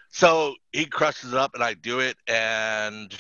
so 0.10 0.56
he 0.72 0.86
crushes 0.86 1.32
it 1.34 1.38
up, 1.38 1.54
and 1.54 1.64
I 1.64 1.74
do 1.74 2.00
it, 2.00 2.18
and 2.28 3.16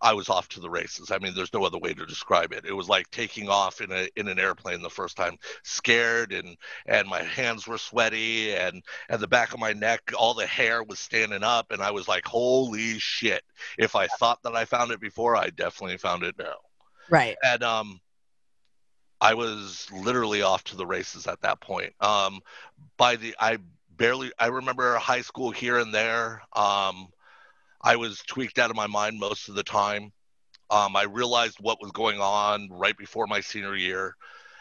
I 0.00 0.14
was 0.14 0.28
off 0.28 0.48
to 0.50 0.60
the 0.60 0.70
races. 0.70 1.10
I 1.12 1.18
mean, 1.18 1.34
there's 1.34 1.52
no 1.52 1.64
other 1.64 1.78
way 1.78 1.94
to 1.94 2.06
describe 2.06 2.52
it. 2.52 2.64
It 2.64 2.72
was 2.72 2.88
like 2.88 3.08
taking 3.10 3.48
off 3.48 3.80
in 3.80 3.92
a 3.92 4.08
in 4.16 4.26
an 4.28 4.38
airplane 4.38 4.82
the 4.82 4.90
first 4.90 5.16
time, 5.16 5.36
scared, 5.64 6.32
and 6.32 6.56
and 6.86 7.06
my 7.08 7.22
hands 7.22 7.66
were 7.68 7.78
sweaty, 7.78 8.52
and 8.54 8.82
and 9.08 9.20
the 9.20 9.28
back 9.28 9.52
of 9.52 9.60
my 9.60 9.72
neck, 9.72 10.12
all 10.18 10.34
the 10.34 10.46
hair 10.46 10.82
was 10.82 10.98
standing 10.98 11.42
up, 11.44 11.70
and 11.70 11.82
I 11.82 11.90
was 11.90 12.08
like, 12.08 12.26
holy 12.26 12.98
shit! 12.98 13.42
If 13.78 13.94
I 13.94 14.06
thought 14.06 14.42
that 14.44 14.56
I 14.56 14.64
found 14.64 14.92
it 14.92 15.00
before, 15.00 15.36
I 15.36 15.50
definitely 15.50 15.98
found 15.98 16.22
it 16.22 16.36
now 16.38 16.56
right. 17.12 17.36
and 17.44 17.62
um 17.62 18.00
i 19.20 19.34
was 19.34 19.86
literally 19.92 20.42
off 20.42 20.64
to 20.64 20.76
the 20.76 20.86
races 20.86 21.26
at 21.28 21.40
that 21.42 21.60
point. 21.60 21.92
Um 22.00 22.40
by 22.96 23.16
the 23.16 23.34
i 23.38 23.58
barely 23.96 24.32
i 24.38 24.48
remember 24.48 24.96
high 24.96 25.20
school 25.22 25.50
here 25.52 25.78
and 25.78 25.94
there. 25.94 26.42
Um 26.54 27.08
i 27.80 27.96
was 27.96 28.18
tweaked 28.26 28.58
out 28.58 28.70
of 28.70 28.76
my 28.76 28.86
mind 28.88 29.20
most 29.20 29.48
of 29.48 29.54
the 29.54 29.62
time. 29.62 30.12
Um 30.70 30.96
i 30.96 31.04
realized 31.04 31.58
what 31.60 31.80
was 31.80 31.92
going 31.92 32.20
on 32.20 32.68
right 32.70 32.96
before 32.96 33.26
my 33.26 33.40
senior 33.40 33.76
year. 33.76 34.16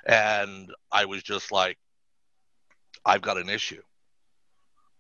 And 0.06 0.72
i 0.92 1.06
was 1.06 1.24
just 1.24 1.52
like 1.52 1.78
i've 3.06 3.22
got 3.22 3.38
an 3.38 3.50
issue 3.50 3.82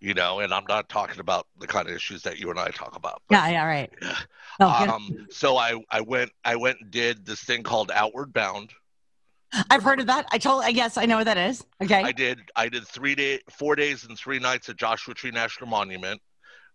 you 0.01 0.13
know 0.13 0.39
and 0.39 0.53
i'm 0.53 0.65
not 0.67 0.89
talking 0.89 1.19
about 1.19 1.47
the 1.59 1.67
kind 1.67 1.87
of 1.87 1.95
issues 1.95 2.21
that 2.23 2.37
you 2.39 2.49
and 2.49 2.59
i 2.59 2.67
talk 2.69 2.95
about 2.97 3.21
but- 3.29 3.35
Yeah. 3.35 3.49
Yeah. 3.49 3.65
Right. 3.65 3.91
Oh, 4.59 4.67
um, 4.67 5.27
so 5.31 5.57
I, 5.57 5.81
I 5.89 6.01
went 6.01 6.29
I 6.45 6.55
went 6.55 6.77
and 6.81 6.91
did 6.91 7.25
this 7.25 7.39
thing 7.41 7.63
called 7.63 7.89
Outward 7.89 8.31
Bound. 8.31 8.71
I've 9.71 9.81
heard 9.81 9.99
of 9.99 10.07
that. 10.07 10.27
I 10.31 10.37
told. 10.37 10.63
I 10.63 10.71
guess 10.71 10.97
I 10.97 11.05
know 11.05 11.17
what 11.17 11.23
that 11.23 11.37
is. 11.37 11.65
Okay. 11.81 12.03
I 12.03 12.11
did 12.11 12.39
I 12.55 12.69
did 12.69 12.85
three 12.85 13.15
day 13.15 13.39
four 13.49 13.75
days 13.75 14.03
and 14.05 14.15
three 14.17 14.37
nights 14.37 14.69
at 14.69 14.75
Joshua 14.77 15.15
Tree 15.15 15.31
National 15.31 15.67
Monument. 15.67 16.21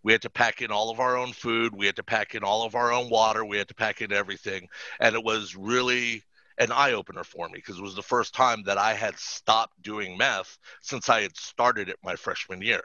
We 0.02 0.10
had 0.10 0.22
to 0.22 0.30
pack 0.30 0.62
in 0.62 0.72
all 0.72 0.90
of 0.90 0.98
our 0.98 1.16
own 1.16 1.32
food. 1.32 1.76
We 1.76 1.86
had 1.86 1.96
to 1.96 2.02
pack 2.02 2.34
in 2.34 2.42
all 2.42 2.64
of 2.64 2.74
our 2.74 2.92
own 2.92 3.08
water. 3.08 3.44
We 3.44 3.56
had 3.58 3.68
to 3.68 3.74
pack 3.74 4.00
in 4.02 4.10
everything, 4.12 4.66
and 4.98 5.14
it 5.14 5.22
was 5.22 5.54
really 5.54 6.24
an 6.58 6.72
eye 6.72 6.92
opener 6.92 7.22
for 7.24 7.46
me 7.48 7.54
because 7.56 7.78
it 7.78 7.82
was 7.82 7.94
the 7.94 8.02
first 8.02 8.34
time 8.34 8.62
that 8.64 8.78
I 8.78 8.94
had 8.94 9.16
stopped 9.18 9.80
doing 9.82 10.16
meth 10.16 10.58
since 10.80 11.08
I 11.08 11.20
had 11.22 11.36
started 11.36 11.88
it 11.88 11.98
my 12.02 12.16
freshman 12.16 12.62
year. 12.62 12.82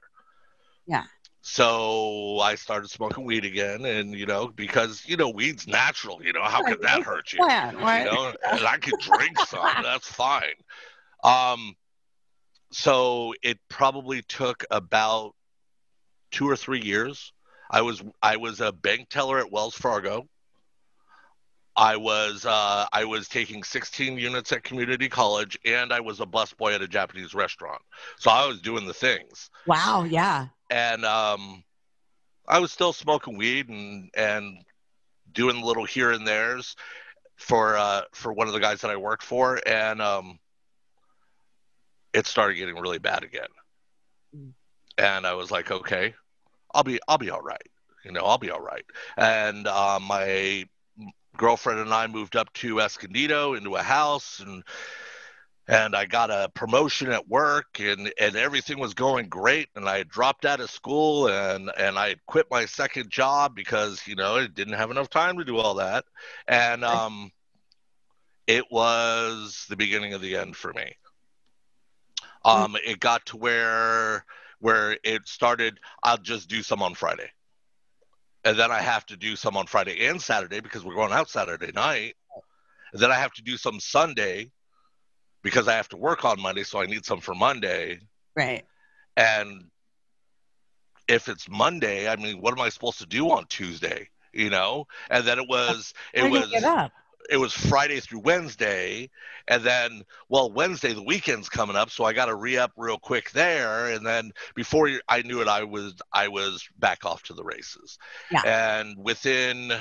Yeah. 0.87 1.03
so 1.41 2.39
I 2.39 2.55
started 2.55 2.89
smoking 2.89 3.23
weed 3.23 3.45
again, 3.45 3.85
and 3.85 4.13
you 4.13 4.25
know, 4.25 4.47
because 4.47 5.03
you 5.05 5.17
know, 5.17 5.29
weed's 5.29 5.67
natural. 5.67 6.23
You 6.23 6.33
know, 6.33 6.43
how 6.43 6.63
could 6.63 6.81
that 6.81 7.03
hurt 7.03 7.33
you? 7.33 7.39
Plan, 7.39 7.77
right? 7.77 7.99
You 7.99 8.05
know, 8.05 8.33
and 8.51 8.65
I 8.65 8.77
could 8.77 8.99
drink 8.99 9.39
some. 9.39 9.65
That's 9.83 10.07
fine. 10.07 10.53
Um, 11.23 11.75
so 12.71 13.33
it 13.43 13.59
probably 13.69 14.21
took 14.23 14.63
about 14.71 15.33
two 16.31 16.49
or 16.49 16.55
three 16.55 16.81
years. 16.81 17.33
I 17.69 17.81
was 17.81 18.03
I 18.21 18.37
was 18.37 18.59
a 18.59 18.71
bank 18.71 19.09
teller 19.09 19.39
at 19.39 19.51
Wells 19.51 19.75
Fargo. 19.75 20.27
I 21.75 21.95
was 21.95 22.45
uh, 22.45 22.85
I 22.91 23.05
was 23.05 23.27
taking 23.29 23.63
16 23.63 24.17
units 24.17 24.51
at 24.51 24.63
community 24.63 25.07
college, 25.07 25.57
and 25.65 25.93
I 25.93 26.01
was 26.01 26.19
a 26.19 26.25
busboy 26.25 26.75
at 26.75 26.81
a 26.81 26.87
Japanese 26.87 27.33
restaurant. 27.33 27.81
So 28.19 28.29
I 28.29 28.45
was 28.45 28.61
doing 28.61 28.85
the 28.85 28.93
things 28.93 29.49
Wow. 29.65 30.03
Yeah. 30.03 30.47
And 30.71 31.05
um, 31.05 31.63
I 32.47 32.59
was 32.59 32.71
still 32.71 32.93
smoking 32.93 33.37
weed 33.37 33.69
and 33.69 34.09
and 34.15 34.57
doing 35.31 35.61
little 35.61 35.85
here 35.85 36.11
and 36.11 36.25
there's 36.25 36.75
for 37.35 37.77
uh, 37.77 38.03
for 38.13 38.33
one 38.33 38.47
of 38.47 38.53
the 38.53 38.59
guys 38.59 38.81
that 38.81 38.91
I 38.91 38.95
worked 38.95 39.23
for, 39.23 39.59
and 39.65 40.01
um, 40.01 40.39
it 42.13 42.25
started 42.25 42.55
getting 42.55 42.79
really 42.79 42.99
bad 42.99 43.23
again. 43.23 43.47
And 44.97 45.27
I 45.27 45.33
was 45.33 45.51
like, 45.51 45.71
okay, 45.71 46.13
I'll 46.73 46.83
be 46.83 46.99
I'll 47.07 47.17
be 47.17 47.29
all 47.29 47.41
right. 47.41 47.61
You 48.05 48.11
know, 48.11 48.21
I'll 48.21 48.37
be 48.37 48.49
all 48.49 48.61
right. 48.61 48.85
And 49.17 49.67
uh, 49.67 49.99
my 50.01 50.65
girlfriend 51.37 51.79
and 51.79 51.93
I 51.93 52.07
moved 52.07 52.35
up 52.35 52.51
to 52.53 52.79
Escondido 52.79 53.53
into 53.53 53.75
a 53.75 53.83
house 53.83 54.39
and 54.39 54.63
and 55.71 55.95
I 55.95 56.05
got 56.05 56.29
a 56.29 56.51
promotion 56.53 57.13
at 57.13 57.29
work 57.29 57.79
and 57.79 58.11
and 58.19 58.35
everything 58.35 58.77
was 58.77 58.93
going 58.93 59.29
great 59.29 59.69
and 59.73 59.87
I 59.87 60.03
dropped 60.03 60.43
out 60.43 60.59
of 60.59 60.69
school 60.69 61.29
and 61.29 61.71
and 61.77 61.97
I 61.97 62.17
quit 62.27 62.47
my 62.51 62.65
second 62.65 63.09
job 63.09 63.55
because 63.55 64.05
you 64.05 64.15
know 64.15 64.35
I 64.35 64.47
didn't 64.47 64.73
have 64.73 64.91
enough 64.91 65.09
time 65.09 65.37
to 65.37 65.45
do 65.45 65.57
all 65.57 65.75
that. 65.75 66.03
And 66.47 66.83
um 66.83 67.31
it 68.47 68.65
was 68.69 69.65
the 69.69 69.77
beginning 69.77 70.13
of 70.13 70.19
the 70.21 70.35
end 70.35 70.57
for 70.57 70.73
me. 70.73 70.93
Um 72.43 72.75
it 72.85 72.99
got 72.99 73.25
to 73.27 73.37
where 73.37 74.25
where 74.59 74.97
it 75.05 75.25
started 75.25 75.79
I'll 76.03 76.17
just 76.17 76.49
do 76.49 76.63
some 76.63 76.83
on 76.83 76.95
Friday. 76.95 77.31
And 78.43 78.59
then 78.59 78.71
I 78.71 78.81
have 78.81 79.05
to 79.05 79.15
do 79.15 79.37
some 79.37 79.55
on 79.55 79.67
Friday 79.67 80.05
and 80.07 80.21
Saturday 80.21 80.59
because 80.59 80.83
we're 80.83 80.95
going 80.95 81.13
out 81.13 81.29
Saturday 81.29 81.71
night. 81.71 82.15
And 82.91 83.01
then 83.01 83.09
I 83.09 83.15
have 83.15 83.31
to 83.33 83.41
do 83.41 83.55
some 83.55 83.79
Sunday 83.79 84.51
because 85.41 85.67
I 85.67 85.73
have 85.73 85.89
to 85.89 85.97
work 85.97 86.25
on 86.25 86.41
Monday, 86.41 86.63
so 86.63 86.81
I 86.81 86.85
need 86.85 87.05
some 87.05 87.19
for 87.19 87.35
Monday. 87.35 87.99
Right. 88.35 88.63
And 89.17 89.65
if 91.07 91.27
it's 91.27 91.49
Monday, 91.49 92.07
I 92.07 92.15
mean, 92.15 92.41
what 92.41 92.53
am 92.53 92.61
I 92.61 92.69
supposed 92.69 92.99
to 92.99 93.05
do 93.05 93.31
on 93.31 93.45
Tuesday? 93.47 94.09
You 94.33 94.49
know? 94.49 94.87
And 95.09 95.25
then 95.25 95.39
it 95.39 95.47
was 95.47 95.93
it 96.13 96.29
was 96.29 96.53
it 97.29 97.37
was 97.37 97.53
Friday 97.53 97.99
through 97.99 98.19
Wednesday, 98.19 99.09
and 99.47 99.63
then 99.63 100.03
well 100.29 100.51
Wednesday 100.51 100.93
the 100.93 101.03
weekend's 101.03 101.49
coming 101.49 101.75
up, 101.75 101.89
so 101.89 102.03
I 102.03 102.13
got 102.13 102.25
to 102.25 102.35
re 102.35 102.57
up 102.57 102.71
real 102.77 102.97
quick 102.97 103.31
there, 103.31 103.87
and 103.87 104.05
then 104.05 104.31
before 104.55 104.89
I 105.07 105.21
knew 105.21 105.41
it, 105.41 105.47
I 105.47 105.63
was 105.63 105.95
I 106.11 106.27
was 106.27 106.67
back 106.79 107.05
off 107.05 107.23
to 107.23 107.33
the 107.33 107.43
races, 107.43 107.97
Yeah. 108.31 108.41
and 108.45 108.97
within. 108.97 109.73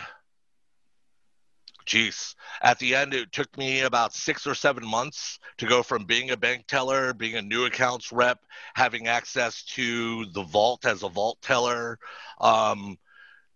Geez, 1.91 2.37
at 2.63 2.79
the 2.79 2.95
end, 2.95 3.15
it 3.15 3.33
took 3.33 3.59
me 3.59 3.81
about 3.81 4.15
six 4.15 4.47
or 4.47 4.55
seven 4.55 4.87
months 4.87 5.41
to 5.59 5.67
go 5.67 5.83
from 5.83 6.05
being 6.05 6.31
a 6.31 6.37
bank 6.37 6.69
teller, 6.69 7.13
being 7.13 7.35
a 7.35 7.43
new 7.43 7.65
accounts 7.65 8.13
rep, 8.13 8.39
having 8.75 9.09
access 9.09 9.65
to 9.65 10.25
the 10.27 10.45
vault 10.45 10.87
as 10.87 11.03
a 11.03 11.09
vault 11.09 11.39
teller, 11.43 11.99
um, 12.41 12.97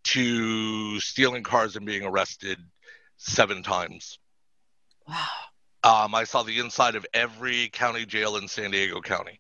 to 0.03 0.99
stealing 0.99 1.45
cars 1.45 1.77
and 1.77 1.87
being 1.87 2.03
arrested 2.03 2.59
seven 3.19 3.63
times. 3.63 4.19
Wow. 5.07 5.15
Um, 5.85 6.13
I 6.17 6.25
saw 6.25 6.43
the 6.43 6.59
inside 6.59 6.97
of 6.97 7.07
every 7.15 7.69
county 7.69 8.05
jail 8.05 8.37
in 8.37 8.49
San 8.49 8.73
Diego 8.73 9.01
County 9.01 9.39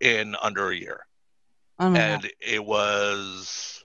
in 0.00 0.36
under 0.42 0.68
a 0.68 0.76
year. 0.76 1.00
Oh 1.78 1.94
And 1.94 2.30
it 2.40 2.62
was 2.62 3.82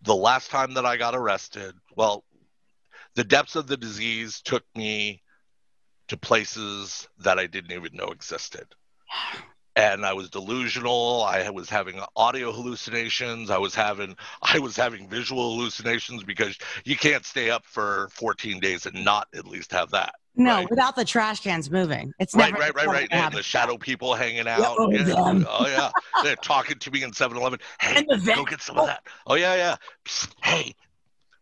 the 0.00 0.16
last 0.16 0.50
time 0.50 0.72
that 0.74 0.86
I 0.86 0.96
got 0.96 1.14
arrested. 1.14 1.74
Well, 1.94 2.24
the 3.16 3.24
depths 3.24 3.56
of 3.56 3.66
the 3.66 3.76
disease 3.76 4.40
took 4.42 4.62
me 4.76 5.22
to 6.08 6.16
places 6.16 7.08
that 7.18 7.38
I 7.38 7.46
didn't 7.46 7.72
even 7.72 7.96
know 7.96 8.08
existed. 8.08 8.66
And 9.74 10.06
I 10.06 10.12
was 10.12 10.30
delusional. 10.30 11.22
I 11.22 11.50
was 11.50 11.68
having 11.68 12.00
audio 12.14 12.52
hallucinations. 12.52 13.50
I 13.50 13.58
was 13.58 13.74
having 13.74 14.16
I 14.40 14.58
was 14.58 14.76
having 14.76 15.08
visual 15.08 15.54
hallucinations 15.54 16.22
because 16.24 16.56
you 16.84 16.96
can't 16.96 17.24
stay 17.24 17.50
up 17.50 17.66
for 17.66 18.08
14 18.12 18.60
days 18.60 18.86
and 18.86 19.04
not 19.04 19.28
at 19.34 19.46
least 19.46 19.72
have 19.72 19.90
that. 19.90 20.14
no, 20.34 20.56
right. 20.56 20.70
without 20.70 20.96
the 20.96 21.04
trash 21.04 21.40
cans 21.40 21.70
moving. 21.70 22.12
It's 22.18 22.34
Right, 22.34 22.52
never 22.52 22.62
right, 22.62 22.74
right, 22.74 22.86
right. 22.86 23.08
And 23.10 23.34
the 23.34 23.42
shadow 23.42 23.76
people 23.76 24.14
hanging 24.14 24.48
out. 24.48 24.76
oh, 24.78 24.90
yeah. 24.90 25.44
Oh 25.48 25.66
yeah. 25.66 25.90
They're 26.22 26.36
talking 26.36 26.78
to 26.78 26.90
me 26.90 27.02
in 27.02 27.10
7-Eleven. 27.10 27.58
Hey, 27.80 28.04
go 28.34 28.44
get 28.44 28.62
some 28.62 28.78
of 28.78 28.86
that. 28.86 29.02
Oh 29.26 29.34
yeah, 29.34 29.56
yeah. 29.56 29.76
Psst, 30.06 30.32
hey, 30.42 30.74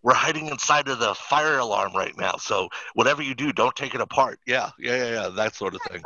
we're 0.05 0.15
hiding 0.15 0.49
inside 0.49 0.87
of 0.89 0.99
the 1.01 1.15
fire 1.15 1.59
alarm 1.59 1.93
right 1.97 2.17
now. 2.17 2.35
So 2.39 2.69
whatever 2.93 3.23
you 3.23 3.35
do, 3.35 3.53
don't 3.53 3.75
take 3.75 3.95
it 3.95 4.01
apart. 4.03 4.39
Yeah, 4.47 4.71
yeah, 4.79 4.97
yeah, 4.97 5.11
yeah. 5.13 5.29
That 5.31 5.55
sort 5.57 5.75
of 5.75 5.81
thing. 5.91 6.03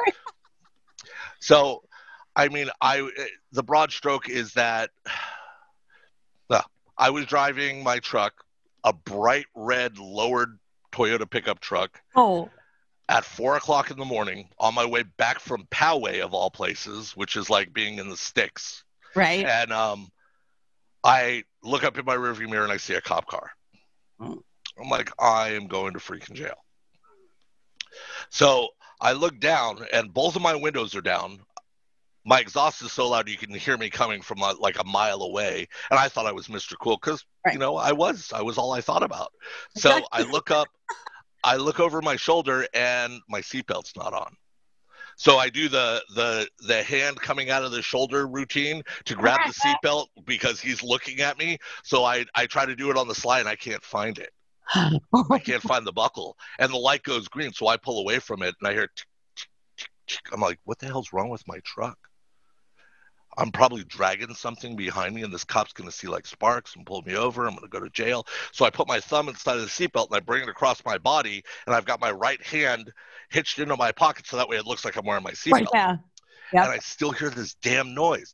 so, 1.40 1.82
I 2.36 2.48
mean, 2.48 2.70
I 2.80 3.10
the 3.52 3.64
broad 3.64 3.90
stroke 3.92 4.28
is 4.28 4.52
that 4.54 4.90
well, 6.48 6.64
I 6.96 7.10
was 7.10 7.26
driving 7.26 7.82
my 7.82 7.98
truck, 7.98 8.32
a 8.84 8.92
bright 8.92 9.46
red 9.56 9.98
lowered 9.98 10.58
Toyota 10.92 11.28
pickup 11.28 11.58
truck 11.60 12.00
Oh, 12.14 12.48
at 13.08 13.24
four 13.24 13.56
o'clock 13.56 13.90
in 13.90 13.98
the 13.98 14.04
morning 14.04 14.48
on 14.60 14.74
my 14.74 14.86
way 14.86 15.02
back 15.02 15.40
from 15.40 15.66
Poway 15.72 16.20
of 16.20 16.32
all 16.34 16.50
places, 16.50 17.16
which 17.16 17.34
is 17.36 17.50
like 17.50 17.72
being 17.72 17.98
in 17.98 18.08
the 18.08 18.16
sticks. 18.16 18.84
right. 19.16 19.44
And 19.44 19.72
um, 19.72 20.08
I 21.02 21.42
look 21.64 21.82
up 21.82 21.98
in 21.98 22.04
my 22.04 22.16
rearview 22.16 22.48
mirror 22.48 22.62
and 22.62 22.72
I 22.72 22.76
see 22.76 22.94
a 22.94 23.00
cop 23.00 23.26
car. 23.26 23.50
I'm 24.20 24.88
like, 24.90 25.10
I 25.18 25.50
am 25.50 25.66
going 25.66 25.92
to 25.94 25.98
freaking 25.98 26.34
jail. 26.34 26.54
So 28.30 28.68
I 29.00 29.12
look 29.12 29.38
down 29.40 29.84
and 29.92 30.12
both 30.12 30.36
of 30.36 30.42
my 30.42 30.54
windows 30.54 30.94
are 30.94 31.00
down. 31.00 31.40
My 32.24 32.40
exhaust 32.40 32.82
is 32.82 32.92
so 32.92 33.08
loud 33.08 33.28
you 33.28 33.36
can 33.36 33.54
hear 33.54 33.76
me 33.78 33.88
coming 33.88 34.20
from 34.20 34.42
uh, 34.42 34.54
like 34.58 34.78
a 34.78 34.84
mile 34.84 35.22
away. 35.22 35.66
And 35.90 35.98
I 35.98 36.08
thought 36.08 36.26
I 36.26 36.32
was 36.32 36.48
Mr. 36.48 36.74
Cool 36.78 36.96
because, 36.96 37.24
Right. 37.46 37.54
you 37.54 37.58
know, 37.58 37.76
I 37.76 37.92
was. 37.92 38.32
I 38.34 38.42
was 38.42 38.58
all 38.58 38.72
I 38.72 38.80
thought 38.80 39.02
about. 39.02 39.32
So 39.76 40.02
I 40.12 40.22
look 40.22 40.50
up, 40.50 40.68
I 41.44 41.56
look 41.56 41.80
over 41.80 42.02
my 42.02 42.16
shoulder 42.16 42.66
and 42.74 43.20
my 43.28 43.40
seatbelt's 43.40 43.96
not 43.96 44.12
on. 44.12 44.36
So 45.18 45.36
I 45.36 45.50
do 45.50 45.68
the 45.68 46.02
the 46.14 46.48
the 46.60 46.82
hand 46.82 47.20
coming 47.20 47.50
out 47.50 47.64
of 47.64 47.72
the 47.72 47.82
shoulder 47.82 48.26
routine 48.26 48.82
to 49.04 49.14
grab 49.14 49.40
the 49.46 49.52
seatbelt 49.84 50.06
because 50.24 50.60
he's 50.60 50.82
looking 50.82 51.20
at 51.20 51.36
me. 51.36 51.58
So 51.82 52.04
I 52.04 52.24
I 52.34 52.46
try 52.46 52.64
to 52.64 52.76
do 52.76 52.90
it 52.90 52.96
on 52.96 53.08
the 53.08 53.14
slide 53.14 53.40
and 53.40 53.48
I 53.48 53.56
can't 53.56 53.82
find 53.82 54.16
it. 54.18 54.30
I 54.74 55.38
can't 55.38 55.62
find 55.62 55.86
the 55.86 55.92
buckle, 55.92 56.36
and 56.58 56.72
the 56.72 56.76
light 56.76 57.02
goes 57.02 57.26
green. 57.28 57.52
So 57.52 57.66
I 57.66 57.76
pull 57.76 58.00
away 58.00 58.20
from 58.20 58.42
it 58.42 58.54
and 58.60 58.68
I 58.68 58.72
hear. 58.72 58.86
Tick, 58.86 59.06
tick, 59.36 59.48
tick, 59.76 59.90
tick. 60.06 60.20
I'm 60.32 60.40
like, 60.40 60.60
what 60.64 60.78
the 60.78 60.86
hell's 60.86 61.12
wrong 61.12 61.30
with 61.30 61.46
my 61.48 61.58
truck? 61.64 61.98
I'm 63.38 63.52
probably 63.52 63.84
dragging 63.84 64.34
something 64.34 64.74
behind 64.74 65.14
me, 65.14 65.22
and 65.22 65.32
this 65.32 65.44
cop's 65.44 65.72
going 65.72 65.88
to 65.88 65.96
see 65.96 66.08
like 66.08 66.26
sparks 66.26 66.74
and 66.74 66.84
pull 66.84 67.02
me 67.02 67.14
over. 67.14 67.46
I'm 67.46 67.54
going 67.54 67.62
to 67.62 67.68
go 67.68 67.78
to 67.78 67.88
jail. 67.88 68.26
So 68.52 68.64
I 68.64 68.70
put 68.70 68.88
my 68.88 68.98
thumb 68.98 69.28
inside 69.28 69.58
of 69.58 69.62
the 69.62 69.68
seatbelt 69.68 70.08
and 70.08 70.16
I 70.16 70.20
bring 70.20 70.42
it 70.42 70.48
across 70.48 70.84
my 70.84 70.98
body, 70.98 71.44
and 71.66 71.74
I've 71.74 71.84
got 71.84 72.00
my 72.00 72.10
right 72.10 72.44
hand 72.44 72.92
hitched 73.30 73.60
into 73.60 73.76
my 73.76 73.92
pocket 73.92 74.26
so 74.26 74.36
that 74.36 74.48
way 74.48 74.56
it 74.56 74.66
looks 74.66 74.84
like 74.84 74.96
I'm 74.96 75.06
wearing 75.06 75.22
my 75.22 75.30
seatbelt. 75.30 75.52
Right, 75.52 75.68
yeah. 75.72 75.96
Yep. 76.52 76.64
And 76.64 76.72
I 76.72 76.78
still 76.78 77.12
hear 77.12 77.30
this 77.30 77.54
damn 77.54 77.94
noise. 77.94 78.32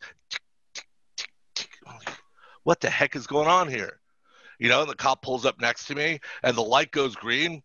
What 2.63 2.81
the 2.81 2.89
heck 2.89 3.15
is 3.15 3.27
going 3.27 3.49
on 3.49 3.69
here? 3.69 4.01
You 4.59 4.69
know, 4.69 4.87
the 4.87 4.95
cop 4.95 5.21
pulls 5.21 5.45
up 5.45 5.61
next 5.61 5.87
to 5.89 5.95
me, 5.95 6.21
and 6.43 6.57
the 6.57 6.63
light 6.63 6.93
goes 6.93 7.15
green, 7.15 7.63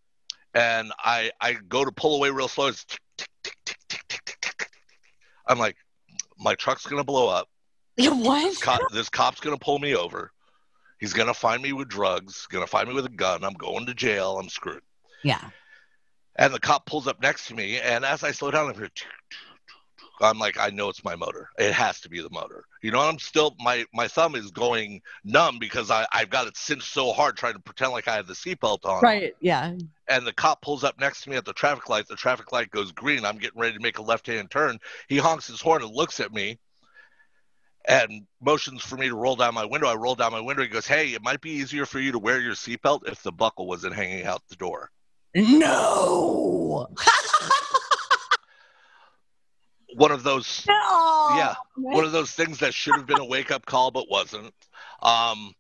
and 0.54 0.91
I 0.99 1.32
I 1.39 1.54
go 1.54 1.86
to 1.86 1.91
pull 1.91 2.15
away 2.15 2.32
real 2.32 2.47
slow. 2.47 2.67
It's 2.67 2.86
I'm 5.47 5.58
like, 5.58 5.78
my 6.39 6.56
truck's 6.56 6.86
gonna 6.86 7.04
blow 7.04 7.30
up. 7.30 7.47
What? 7.97 8.49
This, 8.49 8.62
cop, 8.62 8.82
this 8.93 9.10
cop's 9.10 9.39
gonna 9.41 9.58
pull 9.58 9.78
me 9.80 9.95
over. 9.95 10.32
He's 10.99 11.13
gonna 11.13 11.34
find 11.34 11.62
me 11.62 11.73
with 11.73 11.89
drugs. 11.89 12.47
Gonna 12.49 12.67
find 12.67 12.88
me 12.88 12.95
with 12.95 13.06
a 13.06 13.10
gun. 13.10 13.43
I'm 13.43 13.54
going 13.54 13.86
to 13.86 13.93
jail. 13.93 14.38
I'm 14.39 14.49
screwed. 14.49 14.82
Yeah. 15.23 15.49
And 16.38 16.54
the 16.54 16.60
cop 16.60 16.86
pulls 16.86 17.08
up 17.08 17.21
next 17.21 17.47
to 17.47 17.56
me, 17.56 17.80
and 17.80 18.06
as 18.06 18.23
I 18.23 18.32
slow 18.32 18.52
down, 18.52 18.69
I'm 18.69 18.75
here. 18.75 18.89
I'm 20.22 20.40
like, 20.40 20.60
I 20.60 20.70
know 20.70 20.90
it's 20.90 21.04
my 21.04 21.16
motor. 21.16 21.50
It 21.58 21.74
has 21.74 22.00
to 22.02 22.10
be 22.10 22.22
the 22.22 22.30
motor. 22.32 22.66
You 22.82 22.92
know, 22.92 23.00
I'm 23.02 23.20
still 23.20 23.56
my 23.60 23.86
my 23.94 24.08
thumb 24.08 24.36
is 24.36 24.52
going 24.52 25.02
numb 25.24 25.58
because 25.60 25.90
I 25.92 26.06
I've 26.14 26.30
got 26.30 26.48
it 26.48 26.58
cinched 26.58 26.92
so 26.92 27.12
hard 27.12 27.38
trying 27.38 27.54
to 27.54 27.60
pretend 27.60 27.92
like 27.92 28.08
I 28.08 28.16
have 28.16 28.28
the 28.28 28.34
seatbelt 28.34 28.86
on. 28.86 29.02
Right. 29.02 29.34
Yeah. 29.42 29.74
And 30.08 30.26
the 30.26 30.34
cop 30.34 30.62
pulls 30.62 30.84
up 30.84 31.00
next 31.00 31.22
to 31.24 31.30
me 31.30 31.36
at 31.36 31.46
the 31.46 31.54
traffic 31.54 31.88
light. 31.90 32.08
The 32.08 32.16
traffic 32.16 32.52
light 32.52 32.72
goes 32.72 32.92
green. 32.92 33.26
I'm 33.26 33.38
getting 33.38 33.60
ready 33.60 33.76
to 33.76 33.82
make 33.82 33.98
a 34.00 34.02
left 34.04 34.28
hand 34.28 34.50
turn. 34.52 34.80
He 35.08 35.18
honks 35.18 35.48
his 35.48 35.62
horn 35.62 35.84
and 35.84 35.94
looks 35.94 36.20
at 36.20 36.34
me. 36.34 36.60
and 37.88 38.26
motions 38.42 38.84
for 38.84 38.98
me 38.98 39.08
to 39.08 39.16
roll 39.16 39.36
down 39.36 39.54
my 39.54 39.66
window. 39.66 39.88
I 39.88 39.96
roll 39.96 40.16
down 40.16 40.32
my 40.32 40.42
window. 40.42 40.62
He 40.64 40.68
goes, 40.70 40.86
"Hey, 40.88 41.14
it 41.14 41.22
might 41.24 41.42
be 41.42 41.52
easier 41.52 41.86
for 41.86 42.00
you 42.00 42.12
to 42.12 42.20
wear 42.20 42.40
your 42.40 42.54
seatbelt 42.54 43.08
if 43.08 43.24
the 43.24 43.32
buckle 43.32 43.68
wasn't 43.68 43.96
hanging 43.96 44.26
out 44.26 44.44
the 44.50 44.56
door." 44.56 44.92
No. 45.36 46.88
One 50.00 50.12
of 50.12 50.24
those 50.24 50.64
No. 50.66 51.28
Yeah, 51.36 51.56
one 51.76 52.06
of 52.06 52.14
those 52.14 52.32
things 52.32 52.60
that 52.60 52.74
should 52.74 52.96
have 52.96 53.06
been 53.06 53.20
a 53.20 53.26
wake 53.26 53.52
up 53.52 53.66
call 53.66 53.92
but 53.92 54.10
wasn't. 54.10 54.54
Um, 55.02 55.54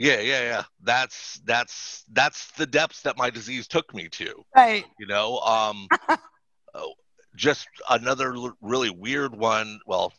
yeah, 0.00 0.18
yeah, 0.18 0.42
yeah. 0.42 0.62
That's 0.82 1.40
that's 1.44 2.04
that's 2.12 2.50
the 2.52 2.66
depths 2.66 3.02
that 3.02 3.16
my 3.16 3.30
disease 3.30 3.68
took 3.68 3.94
me 3.94 4.08
to. 4.08 4.44
Right. 4.56 4.84
You 4.98 5.06
know, 5.06 5.38
um, 5.38 5.86
oh, 6.74 6.94
just 7.36 7.68
another 7.88 8.34
l- 8.34 8.56
really 8.60 8.90
weird 8.90 9.32
one. 9.32 9.78
Well, 9.86 10.12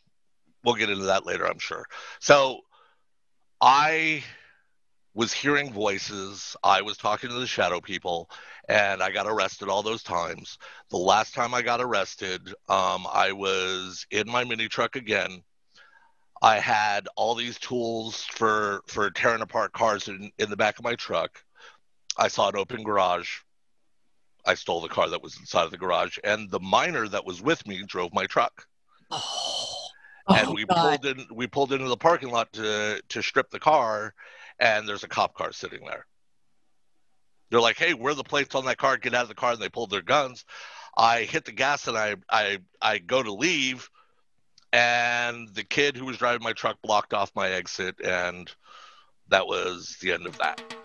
we'll 0.64 0.76
get 0.76 0.90
into 0.90 1.06
that 1.06 1.26
later, 1.26 1.46
I'm 1.46 1.60
sure. 1.60 1.86
So, 2.22 2.62
I 3.60 4.24
was 5.14 5.32
hearing 5.32 5.72
voices. 5.72 6.56
I 6.64 6.82
was 6.82 6.98
talking 6.98 7.30
to 7.30 7.36
the 7.36 7.48
shadow 7.48 7.80
people, 7.80 8.30
and 8.68 9.02
I 9.02 9.12
got 9.12 9.28
arrested 9.28 9.70
all 9.70 9.84
those 9.84 10.04
times. 10.04 10.58
The 10.90 10.98
last 10.98 11.34
time 11.34 11.54
I 11.54 11.62
got 11.62 11.82
arrested, 11.82 12.48
um, 12.70 13.06
I 13.12 13.32
was 13.32 14.06
in 14.12 14.30
my 14.30 14.44
mini 14.44 14.68
truck 14.68 14.96
again. 14.96 15.44
I 16.42 16.60
had 16.60 17.08
all 17.16 17.36
these 17.36 17.58
tools 17.60 18.24
for 18.24 18.82
for 18.88 19.10
tearing 19.12 19.42
apart 19.42 19.72
cars 19.72 20.08
in, 20.08 20.32
in 20.40 20.50
the 20.50 20.58
back 20.58 20.78
of 20.78 20.84
my 20.84 20.96
truck. 20.96 21.44
I 22.18 22.28
saw 22.28 22.50
an 22.50 22.58
open 22.58 22.84
garage. 22.84 23.38
I 24.46 24.56
stole 24.56 24.82
the 24.82 24.90
car 24.90 25.10
that 25.10 25.24
was 25.24 25.38
inside 25.38 25.64
of 25.64 25.72
the 25.72 25.78
garage, 25.78 26.18
and 26.24 26.52
the 26.52 26.60
miner 26.60 27.08
that 27.08 27.26
was 27.26 27.42
with 27.42 27.66
me 27.66 27.82
drove 27.84 28.14
my 28.14 28.26
truck. 28.26 28.68
Oh, 29.10 29.88
and 30.36 30.50
oh, 30.50 30.54
we 30.54 30.66
God. 30.66 31.02
pulled 31.02 31.06
in. 31.06 31.26
We 31.34 31.48
pulled 31.48 31.72
into 31.72 31.88
the 31.88 31.98
parking 31.98 32.30
lot 32.30 32.52
to 32.54 33.02
to 33.08 33.22
strip 33.22 33.50
the 33.50 33.60
car, 33.60 34.14
and 34.64 34.88
there's 34.88 35.04
a 35.04 35.10
cop 35.10 35.36
car 35.36 35.52
sitting 35.52 35.86
there. 35.86 36.06
They're 37.52 37.60
like, 37.60 37.78
"Hey, 37.78 37.94
where 37.94 38.14
are 38.14 38.16
the 38.16 38.24
plates 38.24 38.56
on 38.56 38.66
that 38.66 38.78
car? 38.78 38.98
Get 38.98 39.14
out 39.14 39.24
of 39.24 39.28
the 39.28 39.36
car!" 39.36 39.52
And 39.52 39.62
they 39.62 39.70
pulled 39.70 39.90
their 39.92 40.02
guns. 40.02 40.46
I 40.98 41.24
hit 41.24 41.46
the 41.46 41.52
gas 41.52 41.88
and 41.88 41.98
I 41.98 42.16
I 42.30 42.60
I 42.82 42.98
go 43.00 43.22
to 43.22 43.34
leave, 43.34 43.90
and 44.72 45.54
the 45.54 45.66
kid 45.66 45.98
who 45.98 46.06
was 46.06 46.18
driving 46.18 46.44
my 46.44 46.54
truck 46.54 46.82
blocked 46.82 47.14
off 47.14 47.36
my 47.36 47.50
exit, 47.50 48.00
and 48.02 48.50
that 49.28 49.48
was 49.48 49.98
the 50.02 50.14
end 50.14 50.26
of 50.26 50.38
that. 50.38 50.83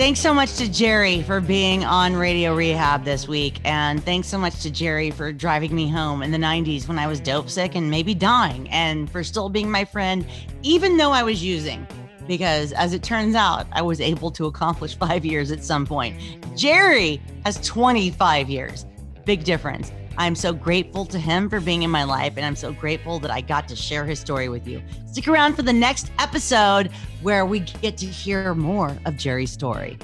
Thanks 0.00 0.20
so 0.20 0.32
much 0.32 0.54
to 0.54 0.66
Jerry 0.66 1.20
for 1.20 1.42
being 1.42 1.84
on 1.84 2.16
Radio 2.16 2.54
Rehab 2.54 3.04
this 3.04 3.28
week. 3.28 3.60
And 3.66 4.02
thanks 4.02 4.28
so 4.28 4.38
much 4.38 4.62
to 4.62 4.70
Jerry 4.70 5.10
for 5.10 5.30
driving 5.30 5.74
me 5.74 5.90
home 5.90 6.22
in 6.22 6.30
the 6.30 6.38
90s 6.38 6.88
when 6.88 6.98
I 6.98 7.06
was 7.06 7.20
dope 7.20 7.50
sick 7.50 7.74
and 7.74 7.90
maybe 7.90 8.14
dying, 8.14 8.66
and 8.70 9.10
for 9.10 9.22
still 9.22 9.50
being 9.50 9.70
my 9.70 9.84
friend, 9.84 10.24
even 10.62 10.96
though 10.96 11.10
I 11.10 11.22
was 11.22 11.44
using. 11.44 11.86
Because 12.26 12.72
as 12.72 12.94
it 12.94 13.02
turns 13.02 13.34
out, 13.34 13.66
I 13.72 13.82
was 13.82 14.00
able 14.00 14.30
to 14.30 14.46
accomplish 14.46 14.96
five 14.98 15.26
years 15.26 15.50
at 15.50 15.62
some 15.62 15.84
point. 15.84 16.16
Jerry 16.56 17.20
has 17.44 17.58
25 17.58 18.48
years. 18.48 18.86
Big 19.26 19.44
difference. 19.44 19.92
I'm 20.20 20.34
so 20.34 20.52
grateful 20.52 21.06
to 21.06 21.18
him 21.18 21.48
for 21.48 21.60
being 21.60 21.82
in 21.82 21.90
my 21.90 22.04
life, 22.04 22.34
and 22.36 22.44
I'm 22.44 22.54
so 22.54 22.74
grateful 22.74 23.18
that 23.20 23.30
I 23.30 23.40
got 23.40 23.66
to 23.68 23.74
share 23.74 24.04
his 24.04 24.20
story 24.20 24.50
with 24.50 24.68
you. 24.68 24.82
Stick 25.06 25.26
around 25.26 25.54
for 25.54 25.62
the 25.62 25.72
next 25.72 26.12
episode 26.18 26.90
where 27.22 27.46
we 27.46 27.60
get 27.60 27.96
to 27.96 28.06
hear 28.06 28.54
more 28.54 28.94
of 29.06 29.16
Jerry's 29.16 29.50
story. 29.50 29.96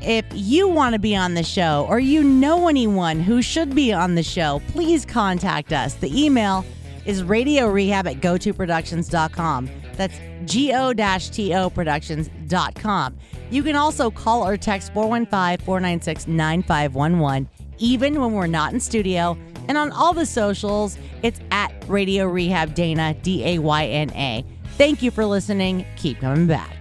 If 0.00 0.24
you 0.30 0.68
want 0.68 0.92
to 0.92 1.00
be 1.00 1.16
on 1.16 1.34
the 1.34 1.42
show 1.42 1.84
or 1.88 1.98
you 1.98 2.22
know 2.22 2.68
anyone 2.68 3.18
who 3.18 3.42
should 3.42 3.74
be 3.74 3.92
on 3.92 4.14
the 4.14 4.22
show, 4.22 4.62
please 4.68 5.04
contact 5.04 5.72
us. 5.72 5.94
The 5.94 6.24
email 6.24 6.64
is 7.06 7.24
radio 7.24 7.66
rehab 7.66 8.06
at 8.06 8.20
go2productions.com. 8.20 9.68
That's 10.00 10.18
go-to 10.46 11.68
productions.com. 11.68 13.18
You 13.50 13.62
can 13.62 13.76
also 13.76 14.10
call 14.10 14.48
or 14.48 14.56
text 14.56 14.94
415-496-9511 14.94 17.46
even 17.76 18.18
when 18.20 18.32
we're 18.32 18.46
not 18.46 18.72
in 18.72 18.80
studio. 18.80 19.36
And 19.68 19.76
on 19.76 19.92
all 19.92 20.14
the 20.14 20.24
socials, 20.24 20.96
it's 21.22 21.38
at 21.50 21.70
Radio 21.86 22.24
Rehab 22.26 22.74
Dayna, 22.74 23.20
D 23.22 23.44
A 23.44 23.58
Y 23.58 23.86
N 23.86 24.10
A. 24.12 24.42
Thank 24.78 25.02
you 25.02 25.10
for 25.10 25.26
listening. 25.26 25.84
Keep 25.96 26.20
coming 26.20 26.46
back. 26.46 26.79